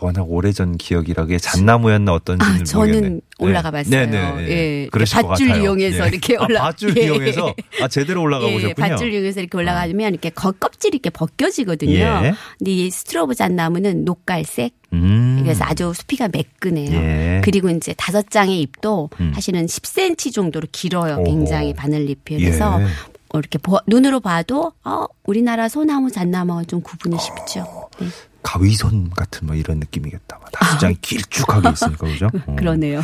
워낙 0.00 0.22
오래전 0.28 0.76
기억이라 0.76 1.14
그게 1.14 1.38
잣나무였나 1.38 2.12
어떤지는 2.12 2.60
아, 2.60 2.64
저는 2.64 2.86
모르겠네. 2.94 3.20
올라가 3.38 3.70
봤어요. 3.70 3.90
네, 3.90 4.06
네, 4.06 4.32
네. 4.32 4.48
예. 4.50 4.88
그러실 4.90 5.22
것 5.22 5.28
밧줄. 5.28 5.56
이용해서 5.56 6.04
예. 6.04 6.08
이렇게 6.08 6.36
올라- 6.36 6.60
아, 6.60 6.64
밧줄 6.70 6.96
예. 6.96 7.04
이용해서 7.06 7.54
아 7.82 7.88
제대로 7.88 8.22
올라가 8.22 8.46
예, 8.48 8.52
보셨군요. 8.52 8.88
밧줄 8.88 9.12
이용해서 9.12 9.40
이렇게 9.40 9.56
올라가면 9.58 10.12
이렇게 10.12 10.30
거- 10.30 10.52
껍질이 10.52 10.96
이렇게 10.96 11.10
벗겨지거든요. 11.10 11.92
예. 11.94 12.34
근데 12.58 12.70
이 12.72 12.90
스트로브 12.90 13.34
잣나무는 13.34 14.04
녹갈색 14.04 14.72
음. 14.92 15.40
그래서 15.42 15.64
아주 15.64 15.92
수피가 15.94 16.28
매끈해요. 16.32 16.92
예. 16.92 17.40
그리고 17.44 17.68
이제 17.70 17.94
다섯 17.96 18.30
장의 18.30 18.60
잎도 18.60 19.10
음. 19.20 19.32
사실은 19.34 19.66
10cm 19.66 20.32
정도로 20.32 20.66
길어요. 20.72 21.22
굉장히 21.24 21.74
바늘잎이. 21.74 22.38
그래서 22.42 22.80
예. 22.80 22.86
어, 23.34 23.38
이렇게 23.38 23.58
보- 23.58 23.78
눈으로 23.86 24.20
봐도 24.20 24.72
어, 24.84 25.04
우리나라 25.24 25.68
소나무 25.68 26.10
잣나무와 26.10 26.64
좀 26.64 26.80
구분이 26.80 27.16
쉽죠. 27.18 27.90
네. 28.00 28.06
가위손 28.42 29.10
같은 29.10 29.46
뭐 29.46 29.56
이런 29.56 29.78
느낌이겠다. 29.80 30.38
막 30.40 30.50
다섯 30.52 30.78
장이 30.78 30.96
길쭉하게 31.02 31.70
있으니까 31.70 32.06
그죠? 32.06 32.26
어. 32.46 32.52
아. 32.52 32.54
그러네요. 32.56 33.00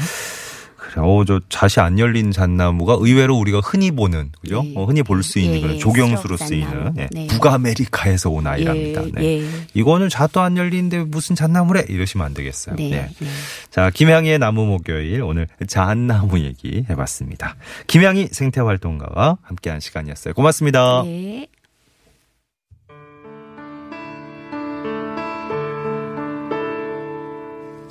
그래. 0.76 0.94
어, 0.98 1.24
저 1.26 1.40
잣이 1.48 1.82
안 1.84 1.98
열린 1.98 2.30
잣나무가 2.30 2.96
의외로 3.00 3.36
우리가 3.38 3.60
흔히 3.64 3.90
보는 3.90 4.32
그죠? 4.40 4.62
예. 4.66 4.74
어, 4.76 4.84
흔히 4.84 5.02
볼 5.02 5.22
수 5.22 5.38
있는 5.38 5.56
예, 5.56 5.60
그런 5.62 5.74
예. 5.76 5.78
조경수로 5.78 6.36
쓰이는. 6.36 6.94
예. 6.98 7.08
네. 7.10 7.26
북아메리카에서 7.28 8.28
온 8.30 8.46
아이랍니다. 8.46 9.02
예, 9.06 9.10
네. 9.12 9.40
예. 9.42 9.48
이거는 9.72 10.10
잣도 10.10 10.40
안 10.42 10.56
열리는데 10.58 11.04
무슨 11.04 11.34
잣나무래 11.34 11.84
이러시면 11.88 12.26
안 12.26 12.34
되겠어요. 12.34 12.76
네. 12.76 12.90
네. 12.90 13.10
네. 13.18 13.28
자, 13.70 13.88
김양희의 13.90 14.38
나무 14.38 14.66
목요일 14.66 15.22
오늘 15.22 15.48
잣나무 15.66 16.38
얘기 16.40 16.84
해봤습니다. 16.90 17.56
김양희 17.86 18.28
생태활동가와 18.32 19.38
함께한 19.42 19.80
시간이었어요. 19.80 20.34
고맙습니다. 20.34 21.02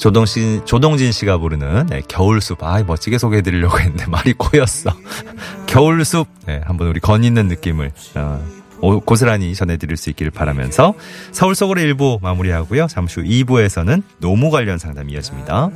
조동신, 0.04 0.66
조동진 0.66 1.14
씨가 1.14 1.38
부르는 1.38 1.86
네, 1.86 2.02
겨울숲. 2.10 2.62
아, 2.62 2.84
멋지게 2.84 3.18
소개해드리려고 3.18 3.80
했는데 3.80 4.06
말이 4.08 4.34
꼬였어. 4.34 4.90
겨울숲. 5.66 6.28
네, 6.46 6.60
한번 6.66 6.90
우리 6.90 7.00
건 7.00 7.24
있는 7.24 7.48
느낌을 7.48 7.94
어, 8.16 8.46
오- 8.82 9.00
고스란히 9.00 9.56
전해드릴 9.56 9.96
수 9.96 10.10
있기를 10.10 10.30
바라면서 10.34 10.94
서울 11.32 11.56
속으로 11.56 11.80
1부 11.80 12.22
마무리하고요. 12.22 12.88
잠시 12.88 13.22
후 13.22 13.26
2부에서는 13.26 14.04
노무 14.20 14.52
관련 14.52 14.78
상담이 14.78 15.14
이어집니다. 15.14 15.70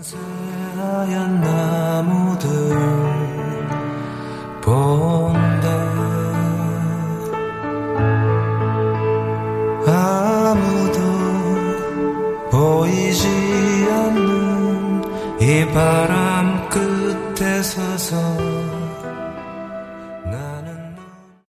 바람 15.77 16.67
끝에 16.69 17.61
서서 17.61 18.46